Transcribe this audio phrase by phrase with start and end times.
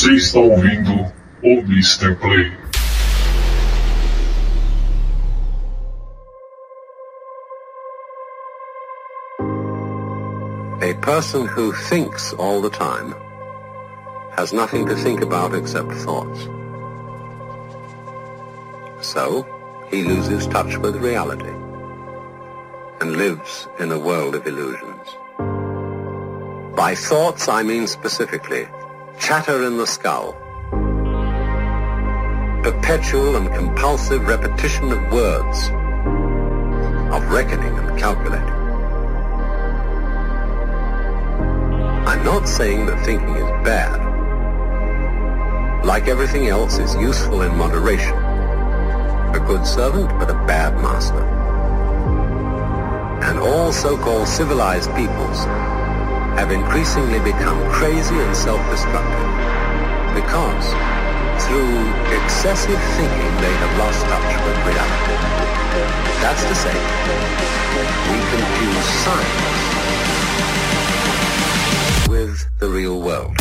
[0.00, 2.16] Você está ouvindo o Mr.
[2.18, 2.50] Play.
[10.80, 13.14] A person who thinks all the time
[14.38, 16.48] has nothing to think about except thoughts.
[19.02, 19.44] So,
[19.90, 21.52] he loses touch with reality
[23.02, 25.14] and lives in a world of illusions.
[26.74, 28.66] By thoughts, I mean specifically
[29.20, 30.32] chatter in the skull,
[32.62, 35.68] perpetual and compulsive repetition of words,
[37.14, 38.48] of reckoning and calculating.
[42.08, 44.00] I'm not saying that thinking is bad.
[45.84, 48.16] Like everything else, is useful in moderation.
[48.16, 51.22] A good servant, but a bad master.
[53.22, 55.44] And all so-called civilized peoples
[56.40, 59.28] have increasingly become crazy and self-destructive
[60.16, 60.72] because
[61.44, 61.76] through
[62.16, 65.16] excessive thinking they have lost touch with reality.
[66.22, 66.72] That's to say,
[68.08, 69.68] we confuse science
[72.08, 73.36] with the real world.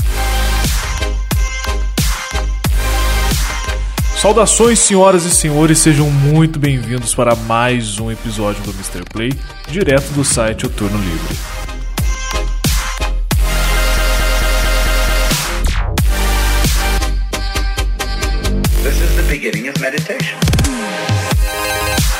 [4.18, 9.06] Saudações, senhoras e senhores, sejam muito bem-vindos para mais um episódio do Mr.
[9.10, 9.32] Play,
[9.70, 11.69] direto do site O Turno Livre.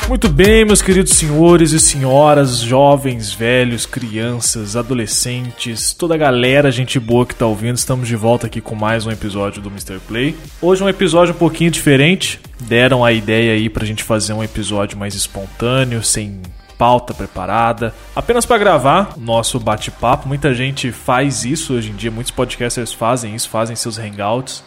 [0.10, 7.00] Muito bem, meus queridos senhores e senhoras, jovens, velhos, crianças, adolescentes, toda a galera, gente
[7.00, 10.00] boa que tá ouvindo, estamos de volta aqui com mais um episódio do Mr.
[10.08, 10.36] Play.
[10.60, 14.98] Hoje um episódio um pouquinho diferente, deram a ideia aí pra gente fazer um episódio
[14.98, 16.42] mais espontâneo, sem
[16.76, 20.28] pauta preparada, apenas para gravar o nosso bate-papo.
[20.28, 24.64] Muita gente faz isso hoje em dia, muitos podcasters fazem isso, fazem seus hangouts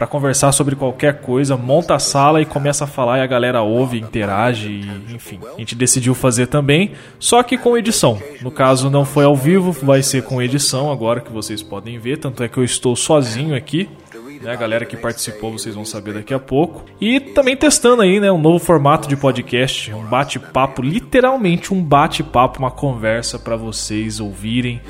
[0.00, 3.60] para conversar sobre qualquer coisa, monta a sala e começa a falar e a galera
[3.60, 5.38] ouve, interage, e, enfim.
[5.54, 8.18] A gente decidiu fazer também, só que com edição.
[8.40, 12.16] No caso não foi ao vivo, vai ser com edição agora que vocês podem ver,
[12.16, 13.90] tanto é que eu estou sozinho aqui.
[14.40, 16.82] Né, a galera que participou vocês vão saber daqui a pouco.
[16.98, 22.58] E também testando aí, né, um novo formato de podcast, um bate-papo, literalmente um bate-papo,
[22.58, 24.80] uma conversa para vocês ouvirem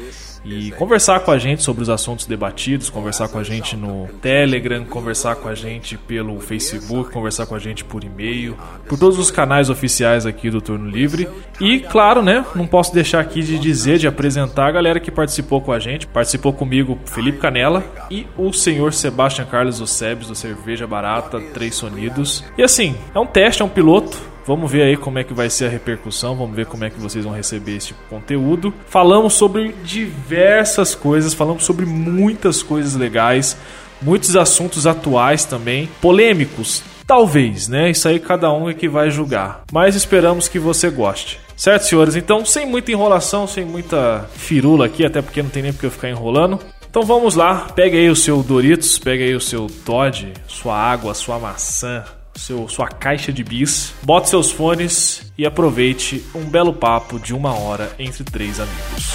[0.44, 4.84] e conversar com a gente sobre os assuntos debatidos, conversar com a gente no Telegram,
[4.84, 8.56] conversar com a gente pelo Facebook, conversar com a gente por e-mail,
[8.88, 11.28] por todos os canais oficiais aqui do Turno Livre.
[11.60, 15.60] E claro, né, não posso deixar aqui de dizer, de apresentar a galera que participou
[15.60, 16.06] com a gente.
[16.06, 22.44] Participou comigo Felipe Canela e o senhor Sebastian Carlos Osebes do Cerveja Barata, Três Sonidos.
[22.56, 24.29] E assim, é um teste, é um piloto.
[24.46, 26.98] Vamos ver aí como é que vai ser a repercussão, vamos ver como é que
[27.00, 28.72] vocês vão receber este conteúdo.
[28.86, 33.56] Falamos sobre diversas coisas, falamos sobre muitas coisas legais,
[34.00, 37.90] muitos assuntos atuais também, polêmicos, talvez, né?
[37.90, 39.62] Isso aí cada um é que vai julgar.
[39.72, 41.38] Mas esperamos que você goste.
[41.56, 42.16] Certo, senhores?
[42.16, 45.90] Então, sem muita enrolação, sem muita firula aqui, até porque não tem nem porque eu
[45.90, 46.58] ficar enrolando.
[46.88, 51.14] Então vamos lá, pega aí o seu Doritos, pega aí o seu Todd, sua água,
[51.14, 52.02] sua maçã,
[52.34, 57.54] seu, sua caixa de bis, bote seus fones e aproveite um belo papo de uma
[57.54, 59.14] hora entre três amigos.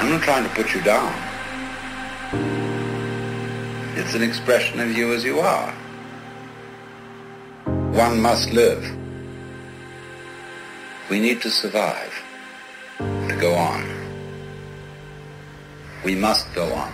[0.00, 1.12] I'm not trying to put you down.
[3.96, 5.74] It's an expression of you as you are.
[7.92, 8.84] One must live.
[11.10, 12.12] We need to survive,
[12.98, 14.05] to go on.
[16.06, 16.92] We must go on.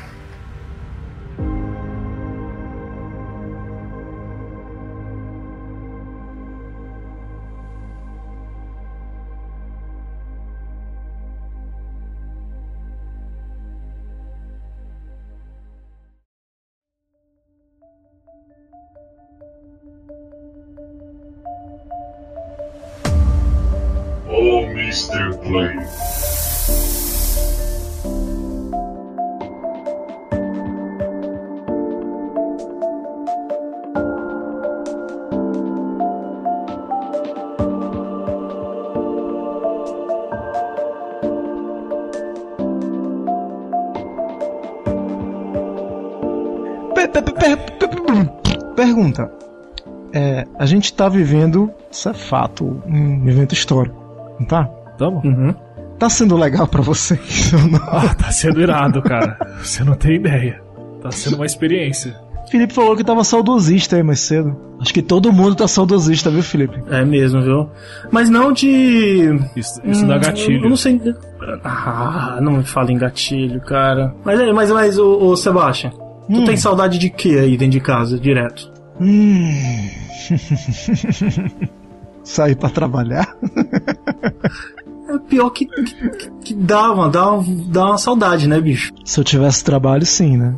[24.26, 25.36] O Mr.
[25.44, 26.31] Play.
[48.84, 49.30] Pergunta.
[50.12, 53.96] É, a gente tá vivendo, isso é fato, um evento histórico,
[54.38, 54.64] não tá?
[54.98, 55.22] Tamo?
[55.98, 57.78] Tá sendo legal pra vocês ou não?
[57.88, 59.38] Ah, tá sendo irado, cara.
[59.62, 60.60] Você não tem ideia.
[61.00, 62.14] Tá sendo uma experiência.
[62.50, 64.54] Felipe falou que tava saudosista aí mais cedo.
[64.80, 66.82] Acho que todo mundo tá saudosista, viu, Felipe?
[66.90, 67.70] É mesmo, viu?
[68.10, 69.30] Mas não de.
[69.56, 70.64] Isso, isso dá Hum, gatilho.
[70.64, 71.00] Eu não sei.
[71.64, 74.12] Ah, não me fala em gatilho, cara.
[74.24, 76.44] Mas, é, mas, mas ô, ô Sebastian, tu Hum.
[76.44, 78.71] tem saudade de quê aí dentro de casa, direto?
[79.00, 79.50] Hum.
[82.24, 83.36] Sair pra trabalhar?
[85.08, 88.92] É pior que, que, que dá, uma, dá, uma, dá uma saudade, né, bicho?
[89.04, 90.54] Se eu tivesse trabalho, sim, né?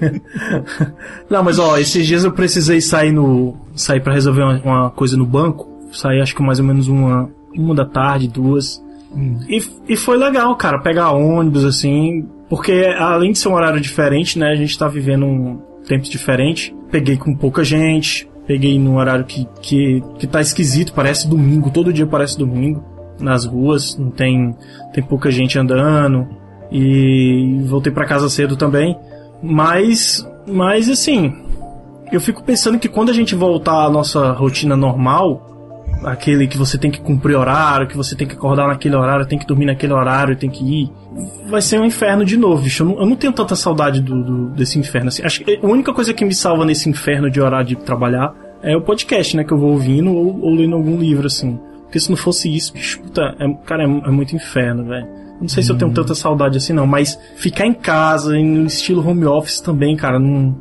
[1.30, 3.54] Não, mas ó, esses dias eu precisei sair no.
[3.74, 5.68] sair pra resolver uma, uma coisa no banco.
[5.92, 8.82] Saí acho que mais ou menos uma, uma da tarde, duas.
[9.48, 12.26] E, e foi legal, cara, pegar ônibus, assim.
[12.48, 14.50] Porque além de ser um horário diferente, né?
[14.50, 16.74] A gente tá vivendo um tempo diferente.
[16.90, 18.28] Peguei com pouca gente.
[18.46, 22.84] Peguei num horário que, que, que tá esquisito, parece domingo, todo dia parece domingo.
[23.18, 24.54] Nas ruas, não tem,
[24.92, 26.28] tem pouca gente andando.
[26.70, 28.96] E voltei pra casa cedo também.
[29.42, 31.34] Mas, mas assim,
[32.12, 35.55] eu fico pensando que quando a gente voltar à nossa rotina normal,
[36.04, 39.38] aquele que você tem que cumprir horário, que você tem que acordar naquele horário, tem
[39.38, 40.92] que dormir naquele horário, tem que ir,
[41.48, 42.82] vai ser um inferno de novo, bicho.
[42.82, 45.08] Eu não, eu não tenho tanta saudade do, do- desse inferno.
[45.08, 45.22] Assim.
[45.24, 48.76] Acho que a única coisa que me salva nesse inferno de horário de trabalhar é
[48.76, 49.44] o podcast, né?
[49.44, 51.58] Que eu vou ouvindo ou, ou lendo algum livro, assim.
[51.82, 55.06] Porque se não fosse isso, bicho, puta, é, cara, é, é muito inferno, velho.
[55.40, 59.06] Não sei se eu tenho tanta saudade assim, não, mas ficar em casa, no estilo
[59.06, 60.56] home office também, cara, não.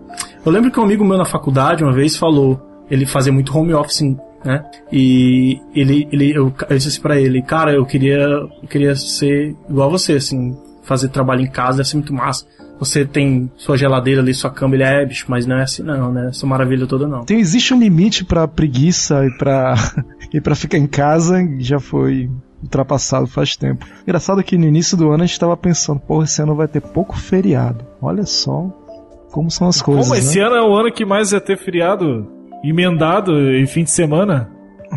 [0.45, 2.59] Eu lembro que um amigo meu na faculdade uma vez falou,
[2.91, 4.01] ele fazia muito home office,
[4.45, 4.63] né?
[4.91, 9.89] E ele, ele eu, eu disse pra ele, cara, eu queria, eu queria ser igual
[9.89, 12.45] você, assim, fazer trabalho em casa deve ser muito massa.
[12.79, 16.11] Você tem sua geladeira ali, sua cama, ele é, bicho, mas não é assim não,
[16.11, 16.27] né?
[16.27, 17.23] Essa maravilha toda não.
[17.23, 19.75] Tem, existe um limite pra preguiça e pra,
[20.31, 22.29] e pra ficar em casa, já foi
[22.61, 23.85] ultrapassado faz tempo.
[24.03, 26.81] Engraçado que no início do ano a gente tava pensando, porra, esse ano vai ter
[26.81, 27.85] pouco feriado.
[28.01, 28.69] Olha só
[29.31, 30.45] como são as coisas, Como esse né?
[30.45, 32.25] ano é o ano que mais ia ter feriado
[32.69, 34.49] emendado em fim de semana?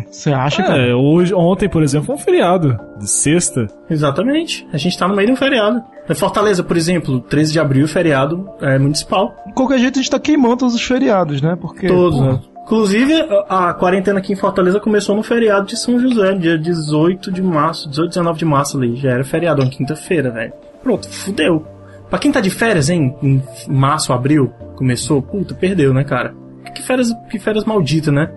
[0.09, 0.89] Você acha, cara?
[0.89, 3.67] É, hoje, ontem, por exemplo, foi um feriado de sexta.
[3.89, 4.67] Exatamente.
[4.71, 5.81] A gente tá no meio de um feriado.
[6.09, 9.35] Em Fortaleza, por exemplo, 13 de abril, feriado é, municipal.
[9.47, 11.57] De qualquer jeito a gente tá queimando todos os feriados, né?
[11.59, 11.87] Porque.
[11.87, 12.39] Todos, porra, né?
[12.63, 13.13] Inclusive,
[13.49, 17.41] a a quarentena aqui em Fortaleza começou no feriado de São José, dia 18 de
[17.41, 18.95] março, 18, 19 de março ali.
[18.95, 20.53] Já era feriado, uma quinta-feira, velho.
[20.83, 21.65] Pronto, fudeu.
[22.11, 23.15] Pra quem tá de férias, hein?
[23.23, 26.33] Em março, abril, começou, puta, perdeu, né, cara?
[26.73, 28.31] Que férias, que férias malditas, né?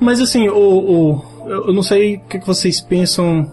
[0.00, 3.50] Mas assim, o, o, eu não sei o que, que vocês pensam.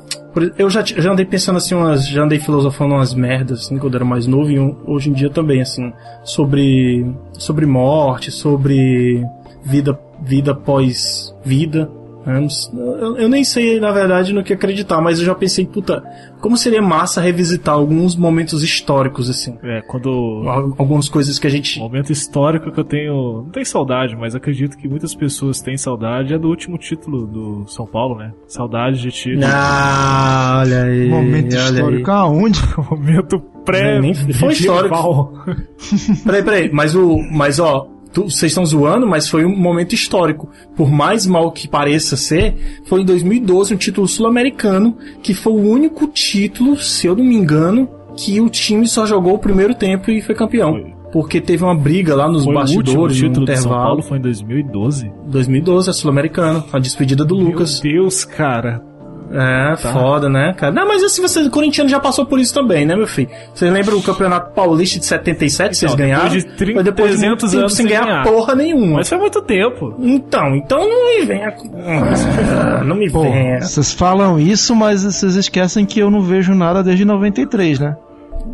[0.57, 4.05] Eu já, já andei pensando assim, umas, já andei filosofando umas merdas, assim, quando era
[4.05, 5.91] mais novo, e hoje em dia também, assim,
[6.23, 9.25] sobre, sobre morte, sobre
[9.63, 11.89] vida, vida pós vida.
[12.27, 12.45] Né?
[12.73, 16.03] Eu, eu nem sei, na verdade, no que acreditar, mas eu já pensei, puta,
[16.41, 19.57] como seria massa revisitar alguns momentos históricos, assim.
[19.63, 20.43] É, quando.
[20.45, 21.79] Al- Algumas coisas que a gente.
[21.79, 23.43] Momento histórico que eu tenho.
[23.43, 26.33] Não tenho saudade, mas acredito que muitas pessoas têm saudade.
[26.33, 28.31] É do último título do São Paulo, né?
[28.47, 29.45] Saudade de título.
[29.45, 31.07] Ah, olha aí.
[31.09, 31.73] Momento olha aí.
[31.75, 32.59] histórico aonde?
[32.91, 33.99] Momento pré.
[33.99, 35.33] Nem- nem foi histórico.
[36.25, 37.17] Peraí, peraí, mas o.
[37.31, 37.87] Mas ó,
[38.23, 40.49] vocês estão zoando, mas foi um momento histórico.
[40.75, 45.69] Por mais mal que pareça ser, foi em 2012 um título sul-americano, que foi o
[45.69, 50.09] único título, se eu não me engano, que o time só jogou o primeiro tempo
[50.11, 50.71] e foi campeão.
[50.73, 50.97] Foi.
[51.11, 53.85] Porque teve uma briga lá nos Foi o bastidores, no título do São intervalo.
[53.85, 55.11] Paulo, foi em 2012.
[55.27, 57.81] 2012, a sul-americano, a despedida do Lucas.
[57.81, 58.83] Meu Deus, cara.
[59.31, 60.71] É, foda, né, cara?
[60.73, 63.29] Não, mas assim, você, o corintiano já passou por isso também, né, meu filho?
[63.53, 66.23] Você lembra o Campeonato Paulista de 77 que vocês Então, ganharam?
[66.29, 68.23] depois de 30, Mas depois de muito 300 tempo anos sem sem ganhar, ganhar.
[68.23, 68.95] porra nenhuma.
[68.97, 69.95] Mas foi muito tempo.
[69.99, 71.53] Então, então não me venha.
[71.75, 73.61] Ah, Não me Pô, venha.
[73.61, 77.95] vocês falam isso, mas vocês esquecem que eu não vejo nada desde 93, né?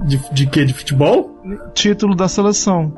[0.05, 0.65] De, de quê?
[0.65, 1.29] De futebol?
[1.75, 2.91] Título da seleção.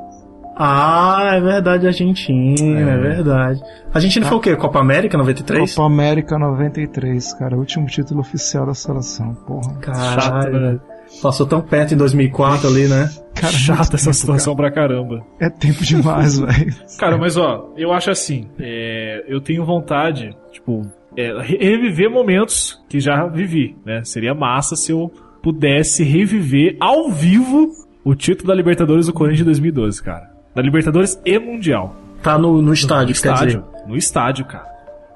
[0.58, 3.62] Ah, é verdade, Argentina, é, verdade.
[3.94, 4.56] A Argentina foi o quê?
[4.56, 5.74] Copa América 93?
[5.76, 7.58] Copa América 93, cara.
[7.58, 9.34] Último título oficial da seleção.
[9.46, 9.76] Porra.
[9.82, 10.60] Caralho, Chato, né?
[10.60, 10.82] velho.
[11.22, 13.10] Passou tão perto em 2004 ali, né?
[13.36, 15.18] Cara, Chata muito essa tempo, situação pra caramba.
[15.18, 15.26] cara.
[15.42, 16.74] É tempo demais, velho.
[16.98, 20.86] Cara, mas ó, eu acho assim, é, eu tenho vontade, tipo,
[21.18, 24.02] é, re- reviver momentos que já vivi, né?
[24.06, 25.12] Seria massa se eu
[25.44, 27.70] pudesse reviver ao vivo
[28.06, 30.35] o título da Libertadores do Corinthians de 2012, cara.
[30.56, 31.96] Da Libertadores e Mundial.
[32.24, 33.48] Tá no, no estádio, no quer estádio.
[33.48, 33.88] dizer.
[33.88, 34.66] No estádio, cara.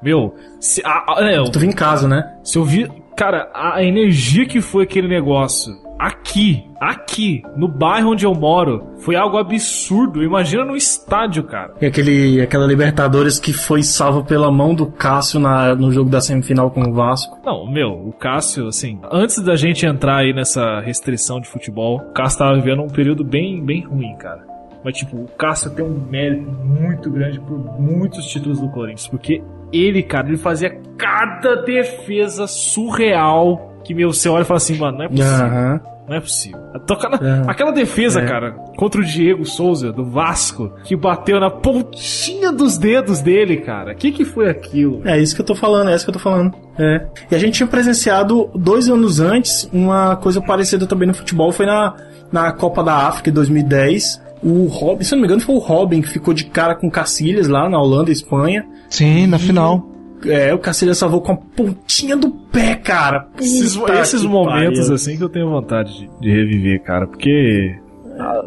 [0.03, 2.36] Meu, se, a, a- é, Tu vem em casa, né?
[2.43, 2.89] se eu vi.
[3.17, 9.17] Cara, a energia que foi aquele negócio aqui, aqui, no bairro onde eu moro, foi
[9.17, 10.24] algo absurdo.
[10.24, 11.74] Imagina no estádio, cara.
[11.81, 16.22] E aquele, aquela Libertadores que foi salva pela mão do Cássio na, no jogo da
[16.22, 17.38] semifinal com o Vasco.
[17.46, 22.13] Não, meu, o Cássio, assim, antes da gente entrar aí nessa restrição de futebol, o
[22.13, 24.48] Cássio tava vivendo um período bem, bem ruim, cara.
[24.83, 29.07] Mas, tipo, o Cássio tem um mérito muito grande por muitos títulos do Corinthians.
[29.07, 29.43] Porque
[29.74, 34.98] ele, cara, ele fazia cada defesa surreal que meu, você olha e fala assim, mano,
[34.98, 35.33] não é possível.
[35.45, 35.81] Aham.
[36.07, 36.59] Não é possível.
[36.88, 37.43] Toca na- É.
[37.51, 38.25] Aquela defesa, É.
[38.25, 43.93] cara, contra o Diego Souza, do Vasco, que bateu na pontinha dos dedos dele, cara.
[43.93, 45.01] O que, que foi aquilo?
[45.07, 46.51] É isso que eu tô falando, é isso que eu tô falando.
[46.79, 47.05] É.
[47.31, 51.67] E a gente tinha presenciado dois anos antes uma coisa parecida também no futebol, foi
[51.67, 51.95] na,
[52.31, 54.19] na Copa da África em 2010.
[54.43, 56.88] O Robin, se eu não me engano, foi o Robin que ficou de cara com
[56.88, 58.65] o Cacilhas lá na Holanda e Espanha.
[58.89, 59.86] Sim, na final.
[60.25, 63.22] É, o Cacilhas salvou com a pontinha do pé, cara.
[63.22, 64.93] Puta Esses, esses momentos pariu.
[64.96, 67.75] assim que eu tenho vontade de, de reviver, cara, porque
[68.19, 68.41] ah,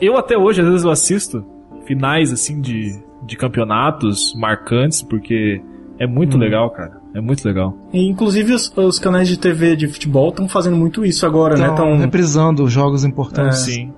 [0.00, 1.44] eu até hoje às vezes eu assisto
[1.86, 5.60] finais assim de, de campeonatos marcantes porque
[5.98, 6.40] é muito Hum.
[6.40, 6.98] legal, cara.
[7.14, 7.74] É muito legal.
[7.92, 11.68] E, inclusive os, os canais de TV de futebol estão fazendo muito isso agora, né?
[11.68, 13.58] Estão Tão, reprisando jogos importantes.
[13.60, 13.92] Sim.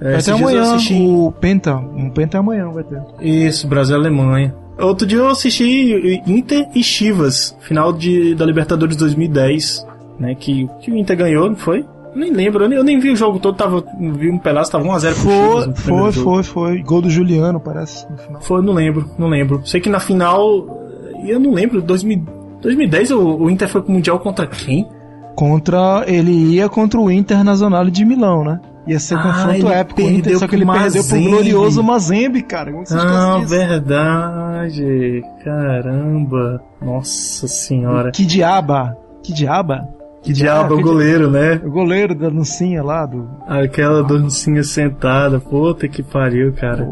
[0.00, 1.76] É, Vai ter amanhã o Penta.
[1.76, 3.00] Um Penta amanhã, vai ter.
[3.20, 4.54] Isso, Brasil e Alemanha.
[4.78, 9.86] Outro dia eu assisti Inter e Chivas, final de, da Libertadores 2010,
[10.18, 10.34] né?
[10.34, 11.84] Que, que o Inter ganhou, não foi?
[12.14, 14.84] Nem lembro, eu nem, eu nem vi o jogo todo, tava, vi um pedaço, tava
[14.84, 15.80] 1x0 pro Chivas.
[15.80, 16.82] Foi, foi, foi, foi.
[16.82, 18.40] Gol do Juliano, parece, no final.
[18.40, 19.64] Foi, não lembro, não lembro.
[19.64, 20.42] Sei que na final,
[21.24, 22.24] eu não lembro, 2000,
[22.60, 24.88] 2010 o, o Inter foi pro Mundial contra quem?
[25.36, 26.04] Contra.
[26.06, 28.60] Ele ia contra o Internacional de Milão, né?
[28.86, 30.00] Ia ser Ah, confronto épico.
[30.02, 31.30] Inter, só que ele pro perdeu pro Mazembe.
[31.30, 32.70] glorioso Mazembe, cara.
[32.72, 35.22] Como você Ah, verdade.
[35.44, 36.62] Caramba.
[36.82, 38.10] Nossa senhora.
[38.10, 38.96] Que diaba.
[39.22, 39.88] Que diaba.
[40.22, 41.60] Que diabo, Ah, o goleiro, né?
[41.62, 43.28] O goleiro da dancinha lá do.
[43.46, 46.88] Aquela dancinha sentada, puta que pariu, cara.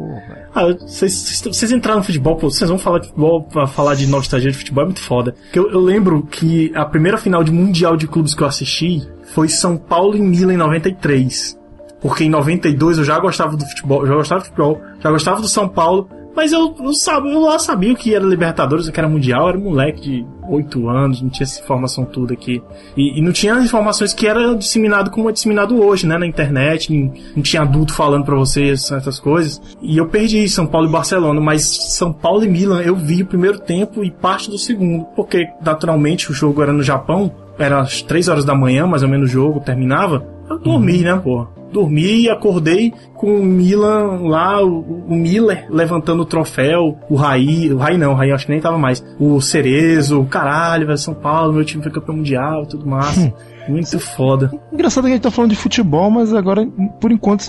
[0.55, 4.51] Ah, vocês- entraram no futebol, pô, vocês vão falar de futebol pra falar de nostalgia
[4.51, 5.33] de futebol, é muito foda.
[5.45, 9.03] Porque eu, eu lembro que a primeira final de Mundial de Clubes que eu assisti
[9.33, 11.59] foi São Paulo e Milan em 93.
[12.03, 15.41] Porque em 92 eu já gostava do futebol, eu já gostava do futebol, já gostava
[15.41, 19.09] do São Paulo, mas eu, eu, sabia, eu lá sabia que era Libertadores, que era
[19.09, 22.63] Mundial, era moleque de 8 anos, não tinha essa informação toda aqui.
[22.97, 26.27] E, e não tinha as informações que era disseminado como é disseminado hoje, né, na
[26.27, 29.61] internet, não, não tinha adulto falando pra você certas coisas.
[29.83, 33.27] E eu perdi São Paulo e Barcelona, mas São Paulo e Milan eu vi o
[33.27, 38.01] primeiro tempo e parte do segundo, porque naturalmente o jogo era no Japão, era às
[38.01, 40.27] 3 horas da manhã, mais ou menos o jogo terminava.
[40.49, 41.47] Eu dormi, né, pô?
[41.73, 47.73] Dormi e acordei com o Milan lá, o, o Miller levantando o troféu, o Raí,
[47.73, 50.99] o Raí não, o Raí acho que nem tava mais, o Cerezo, o caralho, velho,
[50.99, 53.33] São Paulo, meu time foi campeão mundial, tudo massa.
[53.69, 54.51] Muito foda.
[54.73, 56.67] Engraçado que a gente tá falando de futebol, mas agora,
[57.01, 57.45] por enquanto,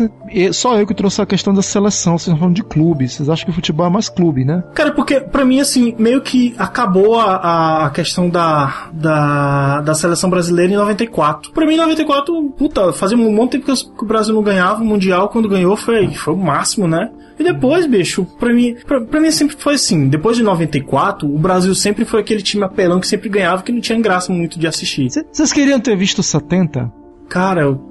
[0.51, 2.17] só eu que trouxe a questão da seleção.
[2.17, 3.07] Vocês estão falando de clube.
[3.07, 4.63] Vocês acham que o futebol é mais clube, né?
[4.73, 10.29] Cara, porque pra mim, assim, meio que acabou a, a, questão da, da, da seleção
[10.29, 11.51] brasileira em 94.
[11.51, 14.81] Pra mim, em 94, puta, fazia um monte de tempo que o Brasil não ganhava
[14.81, 15.29] o Mundial.
[15.29, 17.09] Quando ganhou, foi, foi o máximo, né?
[17.39, 20.07] E depois, bicho, pra mim, pra, pra mim sempre foi assim.
[20.07, 23.81] Depois de 94, o Brasil sempre foi aquele time apelão que sempre ganhava, que não
[23.81, 25.09] tinha graça muito de assistir.
[25.09, 26.91] Cê- Vocês queriam ter visto 70?
[27.29, 27.81] Cara, eu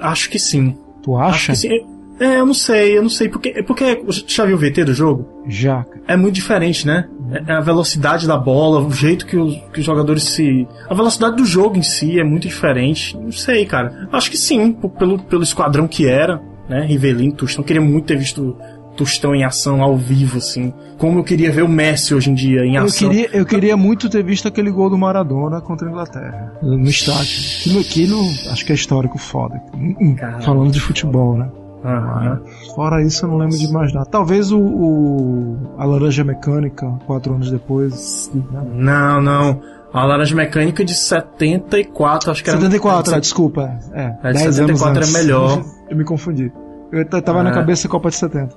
[0.00, 0.76] acho que sim.
[1.02, 1.52] Tu Acho acha?
[1.52, 1.86] que sim.
[2.20, 3.30] É, eu não sei, eu não sei.
[3.30, 5.26] Porque, porque você já viu o VT do jogo?
[5.48, 7.08] Já, é muito diferente, né?
[7.46, 10.68] É a velocidade da bola, o jeito que os, que os jogadores se.
[10.88, 13.16] A velocidade do jogo em si é muito diferente.
[13.16, 14.06] Não sei, cara.
[14.12, 16.84] Acho que sim, pelo, pelo esquadrão que era, né?
[16.84, 17.64] Rivelino, Tostão.
[17.64, 18.54] Queria muito ter visto
[19.00, 20.74] Tostão em ação ao vivo, assim.
[20.98, 23.08] Como eu queria ver o Messi hoje em dia em Eu ação.
[23.08, 26.52] queria, eu queria muito ter visto aquele gol do Maradona contra a Inglaterra.
[26.62, 27.22] No estádio.
[27.22, 28.20] Aquilo, aquilo
[28.52, 29.58] acho que é histórico foda.
[29.74, 30.42] Hum, hum, Caramba.
[30.42, 31.48] Falando de futebol, né?
[31.82, 32.42] Aham.
[32.74, 34.04] Fora isso, eu não lembro de mais nada.
[34.04, 38.30] Talvez o, o- a Laranja Mecânica, quatro anos depois.
[38.34, 38.42] né?
[38.74, 39.60] Não, não.
[39.94, 42.58] A Laranja Mecânica de 74, acho que era.
[42.58, 43.78] 74, ah, desculpa.
[43.94, 45.12] É, É, de 10 74 anos antes.
[45.24, 45.62] melhor.
[45.88, 46.52] Eu me confundi.
[46.92, 47.54] Eu tava na É.
[47.54, 48.54] cabeça Copa de 70.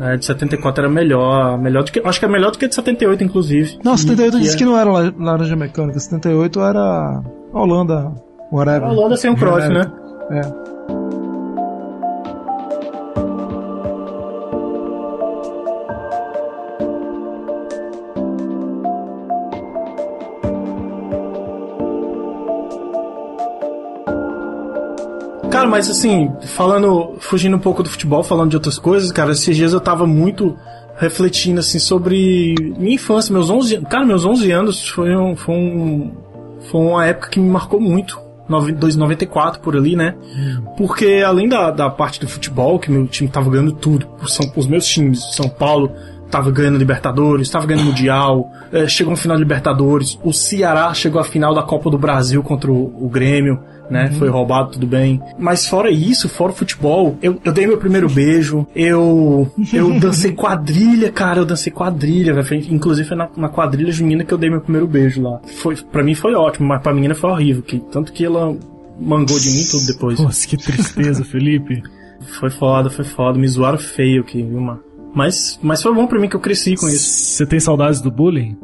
[0.00, 1.58] É, de 74 era melhor.
[1.58, 3.78] melhor do que, acho que é melhor do que a de 78, inclusive.
[3.84, 5.98] Não, 78 E- disse e que não era la- Laranja Mecânica.
[5.98, 7.22] 78 era
[7.52, 8.12] Holanda,
[8.50, 8.84] whatever.
[8.88, 9.90] A Holanda sem o Cruyff, né?
[10.30, 10.71] É.
[25.62, 29.56] Cara, mas assim, falando, fugindo um pouco do futebol, falando de outras coisas, cara, esses
[29.56, 30.56] dias eu tava muito
[30.96, 33.88] refletindo assim sobre minha infância, meus 11 anos.
[33.88, 36.12] Cara, meus 11 anos foi, um, foi, um,
[36.68, 38.20] foi uma época que me marcou muito.
[38.48, 40.16] 94 por ali, né?
[40.76, 44.66] Porque além da, da parte do futebol, que meu time tava ganhando tudo, são os
[44.66, 45.92] meus times, São Paulo
[46.28, 51.20] tava ganhando Libertadores, tava ganhando Mundial, eh, chegou no final de Libertadores, o Ceará chegou
[51.20, 53.60] à final da Copa do Brasil contra o, o Grêmio,
[53.92, 54.10] né?
[54.18, 55.20] Foi roubado, tudo bem.
[55.38, 60.32] Mas fora isso, fora o futebol, eu, eu dei meu primeiro beijo, eu eu dancei
[60.32, 62.72] quadrilha, cara, eu dancei quadrilha, velho.
[62.72, 65.40] Inclusive foi na, na quadrilha junina que eu dei meu primeiro beijo lá.
[65.58, 68.56] Foi, pra mim foi ótimo, mas pra menina foi horrível, que, tanto que ela
[68.98, 70.18] mangou de mim tudo depois.
[70.18, 71.82] Nossa, que tristeza, Felipe.
[72.38, 74.80] Foi foda, foi foda, me zoaram feio aqui, viu, mano?
[75.14, 77.04] Mas, mas foi bom pra mim que eu cresci com isso.
[77.04, 78.56] Você tem saudades do bullying?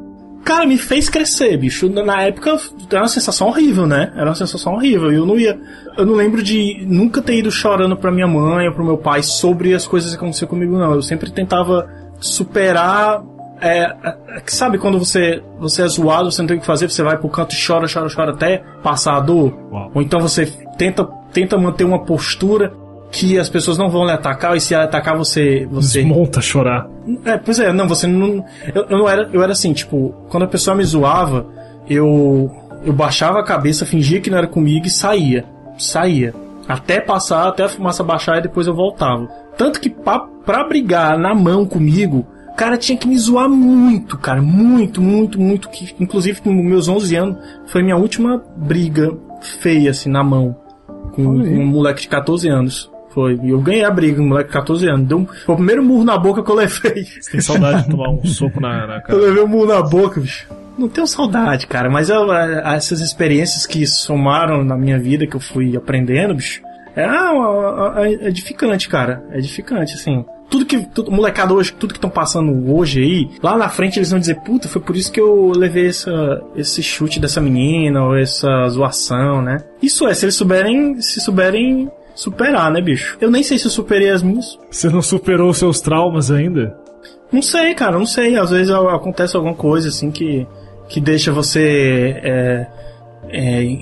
[0.44, 1.88] Cara, me fez crescer, bicho.
[1.88, 2.58] Na época
[2.90, 4.12] era uma sensação horrível, né?
[4.14, 5.12] Era uma sensação horrível.
[5.12, 5.58] Eu não ia.
[5.96, 9.22] Eu não lembro de nunca ter ido chorando pra minha mãe ou pro meu pai
[9.22, 10.94] sobre as coisas que aconteceram comigo, não.
[10.94, 11.88] Eu sempre tentava
[12.20, 13.22] superar.
[13.60, 16.88] É, é, que sabe quando você, você é zoado, você não tem o que fazer,
[16.88, 19.52] você vai pro canto e chora, chora, chora até passar a dor?
[19.72, 19.90] Uau.
[19.94, 20.46] Ou então você
[20.78, 22.72] tenta, tenta manter uma postura
[23.10, 25.66] que as pessoas não vão lhe atacar, e se atacar você.
[25.70, 26.88] você Desmonta chorar.
[27.24, 28.44] é, pois é, não, você não.
[28.74, 29.28] Eu, eu não era.
[29.32, 31.46] Eu era assim, tipo, quando a pessoa me zoava,
[31.88, 32.50] eu.
[32.84, 35.44] Eu baixava a cabeça, fingia que não era comigo e saía.
[35.76, 36.32] Saía.
[36.68, 39.26] Até passar, até a fumaça baixar e depois eu voltava.
[39.56, 44.16] Tanto que pra, pra brigar na mão comigo, o cara tinha que me zoar muito,
[44.16, 44.40] cara.
[44.40, 45.68] Muito, muito, muito.
[45.70, 50.54] Que, inclusive, com meus 11 anos, foi minha última briga feia, assim, na mão.
[51.12, 52.90] Com, com um moleque de 14 anos.
[53.10, 53.38] Foi.
[53.42, 55.08] E eu ganhei a briga, um moleque de 14 anos.
[55.08, 57.04] Deu um, foi o primeiro murro na boca que eu levei.
[57.04, 59.18] Você tem saudade de tomar um soco na, na Eu cara?
[59.18, 60.46] levei um murro na boca, bicho.
[60.78, 65.40] Não tenho saudade, cara, mas eu, essas experiências que somaram na minha vida, que eu
[65.40, 66.62] fui aprendendo, bicho,
[66.98, 69.22] é, ah, é edificante, cara.
[69.30, 70.24] É edificante, assim.
[70.50, 70.84] Tudo que.
[70.86, 74.36] Tudo, molecada hoje, tudo que estão passando hoje aí, lá na frente eles vão dizer,
[74.36, 79.42] puta, foi por isso que eu levei essa, esse chute dessa menina, ou essa zoação,
[79.42, 79.58] né?
[79.82, 81.00] Isso é, se eles souberem.
[81.00, 83.16] Se souberem superar, né, bicho?
[83.20, 84.58] Eu nem sei se eu superei as minhas.
[84.70, 86.76] Você não superou os seus traumas ainda?
[87.30, 88.36] Não sei, cara, não sei.
[88.36, 90.46] Às vezes acontece alguma coisa assim que,
[90.88, 92.66] que deixa você é,
[93.30, 93.78] é,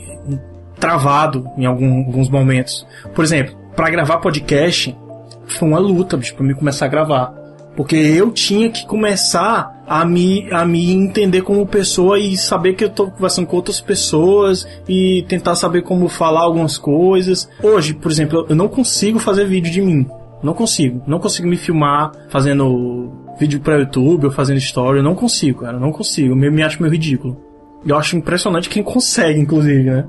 [0.78, 2.87] travado em algum- alguns momentos.
[3.14, 4.95] Por exemplo, pra gravar podcast
[5.47, 7.33] foi uma luta, bicho, pra mim começar a gravar.
[7.76, 12.84] Porque eu tinha que começar a me, a me entender como pessoa e saber que
[12.84, 17.49] eu tô conversando com outras pessoas e tentar saber como falar algumas coisas.
[17.62, 20.06] Hoje, por exemplo, eu não consigo fazer vídeo de mim.
[20.43, 21.02] Não consigo.
[21.06, 24.99] Não consigo me filmar fazendo vídeo pra YouTube ou fazendo story.
[24.99, 25.76] Eu não consigo, cara.
[25.76, 26.32] Eu não consigo.
[26.32, 27.36] Eu me, me acho meio ridículo.
[27.86, 30.04] Eu acho impressionante quem consegue, inclusive, né?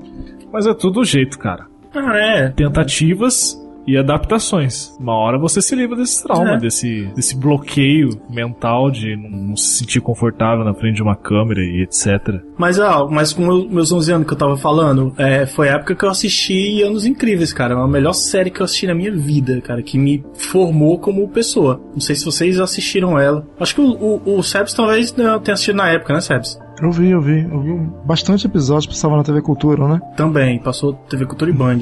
[0.52, 1.66] Mas é tudo jeito, cara.
[1.94, 2.48] Ah, é.
[2.50, 3.56] Tentativas
[3.88, 4.96] e adaptações.
[5.00, 6.58] Uma hora você se livra desse trauma, É.
[6.58, 11.82] desse, desse bloqueio mental de não, se sentir confortável na frente de uma câmera e
[11.82, 12.40] etc.
[12.56, 15.74] Mas, ah, mas com meu- meus 11 anos que eu tava falando, é, foi a
[15.74, 17.74] época que eu assisti Anos Incríveis, cara.
[17.74, 19.82] É a melhor série que eu assisti na minha vida, cara.
[19.82, 21.80] Que me formou como pessoa.
[21.92, 23.46] Não sei se vocês assistiram ela.
[23.58, 23.90] Acho que o,
[24.24, 26.58] o, o Sebs talvez não tenha assistido na época, né, Sebs?
[26.82, 27.42] Eu vi, eu vi.
[27.42, 27.72] Eu vi
[28.04, 30.00] bastante episódios, passava na TV Cultura, né?
[30.16, 31.80] Também, passou TV Cultura e Band.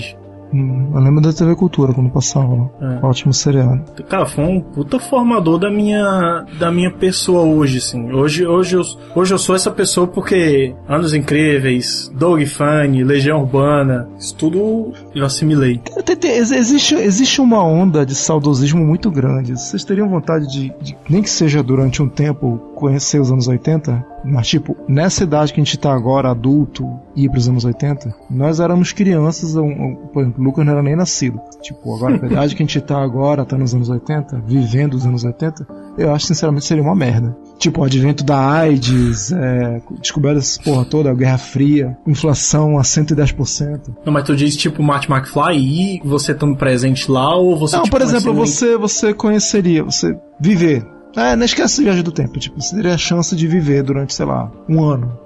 [0.52, 2.98] Eu lembro da TV Cultura quando passava lá.
[3.02, 3.06] É.
[3.06, 3.82] Ótimo seriado.
[4.09, 8.12] Cara, foi um puta formador da minha, da minha pessoa hoje, assim.
[8.12, 8.82] Hoje, hoje, eu,
[9.14, 15.24] hoje eu sou essa pessoa porque Anos Incríveis, Doug Funny, Legião Urbana, isso tudo eu
[15.24, 15.80] assimilei.
[16.04, 19.52] Tem- tem- ex- Existe, existe uma onda de saudosismo muito grande.
[19.52, 24.04] Vocês teriam vontade de, de, nem que seja durante um tempo, conhecer os anos 80?
[24.27, 26.85] Mas, tipo, nessa idade que a gente tá agora, adulto,
[27.15, 30.83] ir pros anos 80, nós éramos crianças, um, um, por exemplo, o Lucas não era
[30.83, 31.41] nem nascido.
[31.62, 35.07] Tipo, agora, a idade que a gente tá agora, tá nos anos 80, vivendo os
[35.07, 37.37] anos 80, eu acho, sinceramente, seria uma merda.
[37.59, 42.83] Tipo, o advento da AIDS, é, descoberta dessa porra toda, a Guerra Fria, inflação a
[42.83, 43.95] 110%.
[44.05, 47.85] Não, mas tu diz tipo Marty McFly e você estando presente lá ou você Não,
[47.85, 50.95] tipo, por exemplo, você, você conheceria, você viver.
[51.16, 52.38] É, não esquece a viagem do tempo.
[52.38, 55.18] Tipo, você teria a chance de viver durante, sei lá, um ano.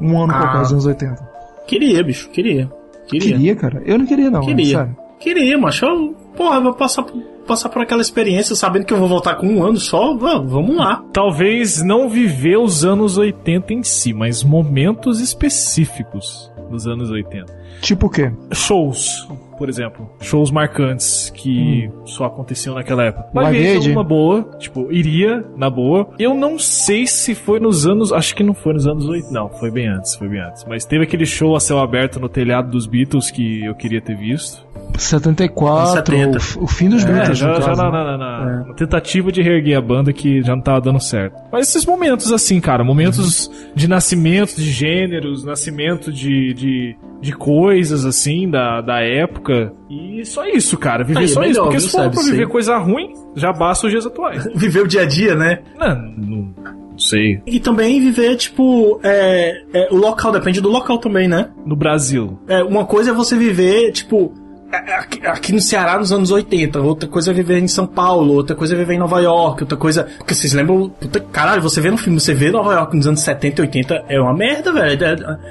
[0.00, 0.38] Um ano Ah.
[0.40, 1.12] qualquer dos anos 80.
[1.12, 1.26] alguém-
[1.66, 2.70] Queria, bicho, queria.
[3.08, 3.32] Queria.
[3.36, 3.82] Queria, cara?
[3.84, 4.40] Eu não queria, não.
[4.40, 4.78] Queria.
[4.78, 4.96] Sério.
[5.18, 7.04] Queria, mas eu, porra, eu vou passar,
[7.46, 10.16] passar por aquela experiência sabendo que eu vou voltar com um ano só.
[10.16, 11.02] Vamos, vamos lá.
[11.12, 17.52] Talvez não viver os anos 80 em si, mas momentos específicos dos anos 80.
[17.80, 18.30] Tipo o quê?
[18.52, 20.10] Shows, por exemplo.
[20.20, 23.28] Shows marcantes que só aconteciam naquela época.
[23.32, 26.08] Uma Live uma boa, tipo, iria na boa.
[26.18, 28.12] Eu não sei se foi nos anos.
[28.12, 29.32] Acho que não foi nos anos 80.
[29.32, 30.64] Não, foi bem antes, foi bem antes.
[30.64, 34.16] Mas teve aquele show a céu aberto no telhado dos Beatles que eu queria ter
[34.16, 34.65] visto.
[34.96, 36.38] 74, 70.
[36.58, 37.82] o, o fim dos É, Beatles, já, no já caso.
[37.82, 41.36] na, na- na- na tentativa de reerguer a banda que já não tava dando certo.
[41.52, 48.04] Mas esses momentos assim, cara, momentos de nascimento de gêneros, nascimento de, de, de coisas
[48.04, 49.72] assim da, da época.
[49.90, 51.04] E só isso, cara.
[51.04, 51.62] Viver Aí, só melhor, isso.
[51.64, 52.30] Porque se for pra sim.
[52.32, 54.44] viver coisa ruim, já basta os dias atuais.
[54.56, 55.60] Viver o dia a dia, né?
[55.78, 57.42] Não, não- Sei.
[57.46, 61.50] E também viver, tipo, é, é, o local, depende do local também, né?
[61.66, 62.38] No Brasil.
[62.48, 66.30] É, uma coisa é você viver, tipo, é, é, aqui, aqui no Ceará nos anos
[66.30, 69.62] 80, outra coisa é viver em São Paulo, outra coisa é viver em Nova York,
[69.62, 70.06] outra coisa.
[70.18, 70.88] Porque vocês lembram.
[70.88, 74.04] Puta, caralho, você vê no filme, você vê Nova York nos anos 70 e 80,
[74.08, 75.04] é uma merda, velho.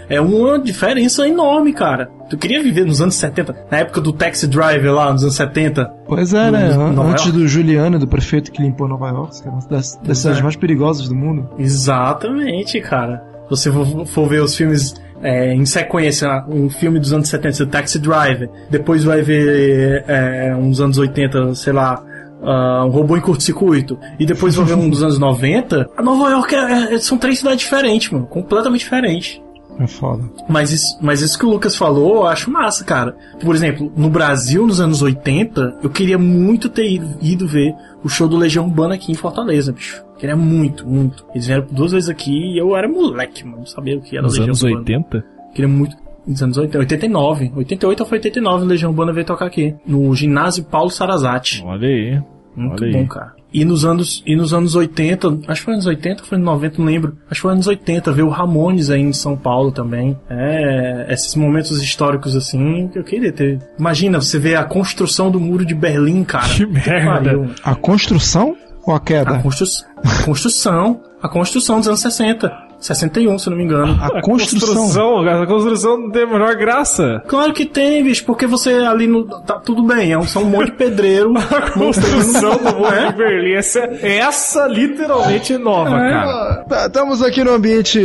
[0.10, 2.10] É, é uma diferença enorme, cara.
[2.30, 5.86] Tu queria viver nos anos 70, na época do Taxi Driver lá, nos anos 70?
[6.08, 6.70] Pois é, né?
[6.72, 7.32] Antes York.
[7.32, 10.44] do Juliano, do prefeito que limpou Nova York, que é uma das, das cidades é.
[10.44, 11.50] mais perigosas do mundo.
[11.60, 13.24] Exatamente, cara.
[13.44, 17.64] Se você for, for ver os filmes é, em sequência, um filme dos anos 70,
[17.64, 22.04] o Taxi Driver, depois vai ver é, uns anos 80, sei lá,
[22.44, 26.30] ah, um robô em curto-circuito, e depois vai ver um dos anos 90, a Nova
[26.30, 29.42] York é- é- são três cidades diferentes, mano, completamente diferentes.
[29.80, 30.24] É foda.
[30.48, 33.16] Mas isso, mas isso que o Lucas falou, eu acho massa, cara.
[33.42, 38.10] Por exemplo, no Brasil, nos anos 80, eu queria muito ter ido, ido ver o
[38.10, 40.04] show do Legião Urbana aqui em Fortaleza, bicho.
[40.18, 41.26] Queria muito, muito.
[41.34, 43.60] Eles vieram duas vezes aqui e eu era moleque, mano.
[43.60, 44.80] Não sabia o que era Nos Legião anos Urbana.
[44.80, 45.26] 80?
[45.54, 45.98] Queria muito.
[46.26, 47.52] Nos anos 80, 89.
[47.56, 49.76] 88 ou foi 89, o Legião Urbana veio tocar aqui.
[49.86, 51.62] No ginásio Paulo Sarazati.
[51.66, 52.22] Olha aí.
[52.56, 53.08] Muito Olha bom, aí.
[53.08, 53.34] cara.
[53.56, 56.46] E nos anos e nos anos 80, acho que foi anos 80 ou foi nos
[56.46, 57.18] 90, não lembro.
[57.32, 60.20] Acho que foi anos 80, ver o Ramones aí em São Paulo também.
[60.30, 63.60] É, esses momentos históricos assim, que eu queria ter.
[63.80, 66.50] Imagina, você ver a construção do muro de Berlim, cara.
[66.50, 67.06] Que merda.
[67.06, 67.50] pariu.
[67.64, 69.40] A construção ou a A, queda?
[69.40, 69.66] constru...
[70.04, 72.65] a construção, a construção dos anos 60.
[72.86, 73.98] 61, se não me engano.
[74.02, 75.24] A construção.
[75.24, 77.22] cara, A construção não tem a menor graça.
[77.28, 79.26] Claro que tem, bicho, porque você ali no.
[79.26, 81.34] Tá tudo bem, é um, são um monte de pedreiro.
[81.38, 83.12] A construção do muro É?
[83.12, 83.54] de Berlim.
[83.54, 86.10] Essa, essa literalmente é nova, É.
[86.12, 86.66] cara.
[86.70, 88.00] Tá, Estamos aqui no ambiente,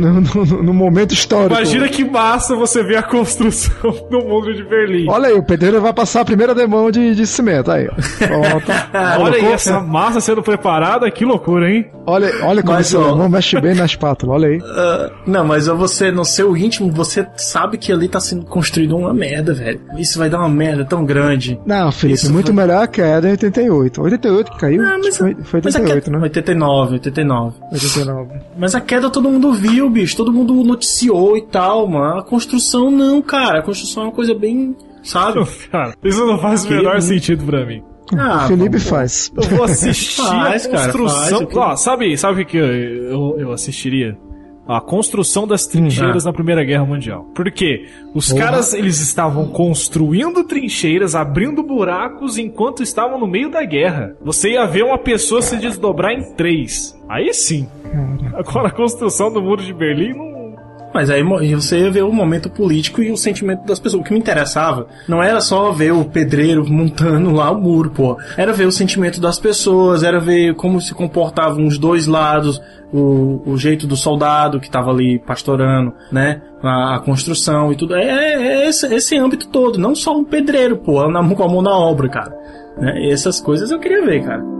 [0.00, 1.52] no, no- no momento histórico.
[1.54, 3.74] Imagina que massa você ver a construção
[4.10, 5.06] do muro de Berlim.
[5.08, 7.70] Olha aí, o pedreiro vai passar a primeira demão de, de cimento.
[7.70, 7.88] Aí.
[9.20, 11.86] Olha aí essa massa sendo preparada, que loucura, hein?
[12.06, 13.02] Olha, olha como Mas, esse ó.
[13.08, 14.60] alemão mexe bem na espátula, olha aí.
[14.64, 19.12] Ah, não, mas você, no seu íntimo, você sabe que ali tá sendo construído uma
[19.14, 19.80] merda, velho.
[19.98, 21.58] Isso vai dar uma merda tão grande.
[21.66, 24.02] Não, Felipe, Isso muito foi- melhor a queda em 88.
[24.02, 24.82] 88 que caiu?
[24.84, 26.22] Ah, mas, foi, foi mas a 88, queda, né?
[26.22, 27.54] 89, 89.
[27.72, 28.30] 89.
[28.58, 30.16] Mas a queda todo mundo viu, bicho.
[30.16, 32.18] Todo mundo noticiou e tal, mano.
[32.20, 33.60] A construção não, cara.
[33.60, 34.76] A construção é uma coisa bem.
[35.02, 35.46] Sabe?
[35.70, 37.80] Cara, isso não faz o Que menor sentido pra mim.
[38.16, 39.32] Ah, Felipe pô, faz.
[39.36, 41.18] Eu vou assistir Faz, a cara, construção.
[41.38, 44.16] faz, o que- Ó, sabe, sabe o que, eu, eu, eu assistiria?
[44.68, 46.28] A construção das trincheiras Ah.
[46.30, 47.22] na Primeira Guerra Mundial.
[47.34, 47.86] Por quê?
[48.12, 54.16] Os caras, eles estavam construindo trincheiras, abrindo buracos enquanto estavam no meio da guerra.
[54.24, 56.98] Você ia ver uma pessoa se desdobrar em três.
[57.08, 57.68] Aí sim.
[58.34, 60.35] Agora a construção do Muro de Berlim não...
[60.96, 61.22] Mas aí
[61.54, 64.00] você ver o momento político e o sentimento das pessoas.
[64.00, 68.16] O que me interessava não era só ver o pedreiro montando lá o muro, pô.
[68.34, 72.58] Era ver o sentimento das pessoas, era ver como se comportavam os dois lados,
[72.90, 76.40] o, o jeito do soldado que tava ali pastorando, né?
[76.62, 77.94] A, a construção e tudo.
[77.94, 81.48] É, é- é esse, esse âmbito todo, não só um pedreiro, pô, na, com a
[81.48, 82.34] mão na obra, cara.
[82.78, 83.10] Né?
[83.10, 84.55] Essas coisas eu queria ver, cara.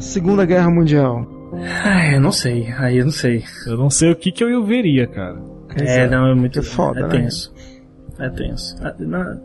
[0.00, 1.26] Segunda Guerra Mundial.
[1.84, 3.44] Ai, eu não sei, aí eu não sei.
[3.66, 5.36] Eu não sei o que que eu veria, cara.
[5.68, 7.08] Pois É, não, é muito É foda, é né?
[7.08, 7.52] tenso.
[8.18, 8.76] É tenso.
[8.84, 9.40] É, não-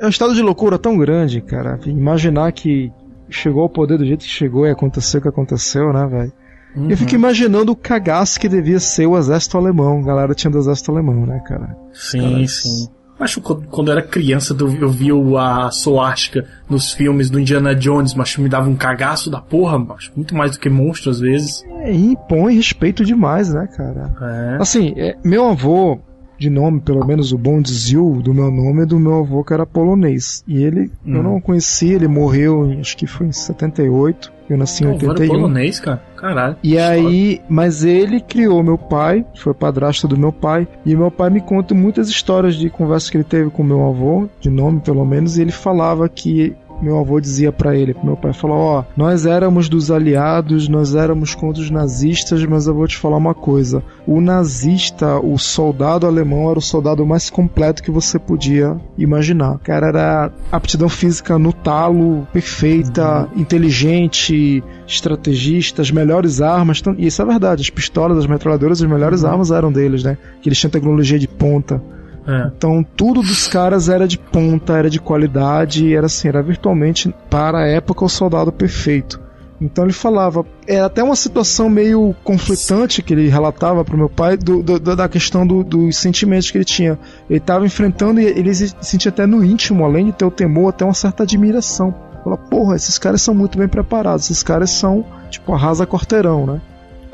[0.00, 1.78] É um estado de loucura tão grande, cara.
[1.86, 2.92] Imaginar que
[3.30, 6.32] chegou ao poder do jeito que chegou e aconteceu o que aconteceu, né, velho?
[6.76, 6.90] Uhum.
[6.90, 10.00] Eu fico imaginando o cagaço que devia ser o exército alemão.
[10.00, 11.74] A galera tinha do exército alemão, né, cara?
[11.94, 12.88] Sim, Cara, sim.
[13.18, 17.74] Acho que quando eu era criança eu vi o- a suástica nos filmes do Indiana
[17.74, 20.12] Jones, mas me dava um cagaço da porra, macho.
[20.14, 21.62] Muito mais do que monstro às vezes.
[21.80, 24.14] É, e impõe respeito demais, né, cara?
[24.20, 24.56] É.
[24.60, 25.98] Assim, é, meu avô,
[26.38, 29.52] de nome, pelo menos o bom Zil do meu nome, é do meu avô que
[29.52, 30.42] era polonês.
[30.46, 31.22] E ele, eu Hum.
[31.22, 34.32] não conheci, ele morreu, em, acho que foi em 78.
[34.48, 35.28] Eu nasci em Pô, era 81.
[35.28, 36.00] polonês, cara.
[36.16, 36.56] Caralho.
[36.62, 41.30] E aí, mas ele criou meu pai, foi padrasto do meu pai, e meu pai
[41.30, 45.04] me conta muitas histórias de conversas que ele teve com meu avô, de nome pelo
[45.04, 48.84] menos, e ele falava que meu avô dizia para ele, pro meu pai, falou: "Ó,
[48.96, 53.34] nós éramos dos aliados, nós éramos contra os nazistas, mas eu vou te falar uma
[53.34, 53.82] coisa.
[54.06, 59.54] O nazista, o soldado alemão era o soldado mais completo que você podia imaginar.
[59.54, 67.22] O cara era aptidão física no talo, perfeita, inteligente, estrategista, as melhores armas, e isso
[67.22, 70.16] é verdade, as pistolas, as metralhadoras, as melhores armas eram deles, né?
[70.40, 71.82] Que eles tinham tecnologia de ponta.
[72.26, 72.50] É.
[72.56, 77.58] Então tudo dos caras era de ponta, era de qualidade, era assim, era virtualmente para
[77.58, 79.20] a época o soldado perfeito.
[79.60, 84.36] Então ele falava, era até uma situação meio conflitante que ele relatava pro meu pai
[84.36, 86.98] do, do- da questão do- dos sentimentos que ele tinha.
[87.30, 90.68] Ele estava enfrentando e ele se sentia até no íntimo, além de ter o temor,
[90.68, 91.94] até uma certa admiração.
[92.22, 96.60] Fala, porra, esses caras são muito bem preparados, esses caras são, tipo, arrasa quarteirão, né?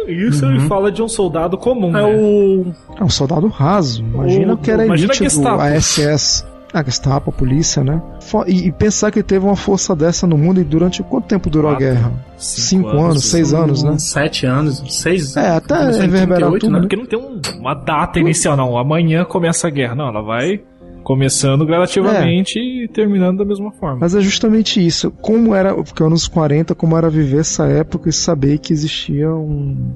[0.08, 2.16] Isso ele fala de um soldado comum, É né?
[2.16, 2.66] o.
[2.98, 4.02] É um soldado raso.
[4.02, 5.60] Imagina O- que era a imagina elite a do Gestapo.
[5.62, 6.46] ASS.
[6.74, 8.00] A Gestapo, a polícia, né?
[8.46, 11.70] E, e pensar que teve uma força dessa no mundo e durante quanto tempo durou
[11.72, 12.12] Quatro, a guerra?
[12.38, 13.98] Cinco, anos, seis anos, né?
[13.98, 16.80] Sete anos, seis É, até reverberar 38, tudo, né?
[16.80, 18.78] Porque não tem um- uma data inicial, não.
[18.78, 19.94] Amanhã começa a guerra.
[19.94, 20.62] Não, ela vai
[21.02, 23.98] começando gradativamente e terminando da mesma forma.
[24.00, 25.10] Mas é justamente isso.
[25.10, 29.94] Como era, porque anos 40, como era viver essa época e saber que existia um.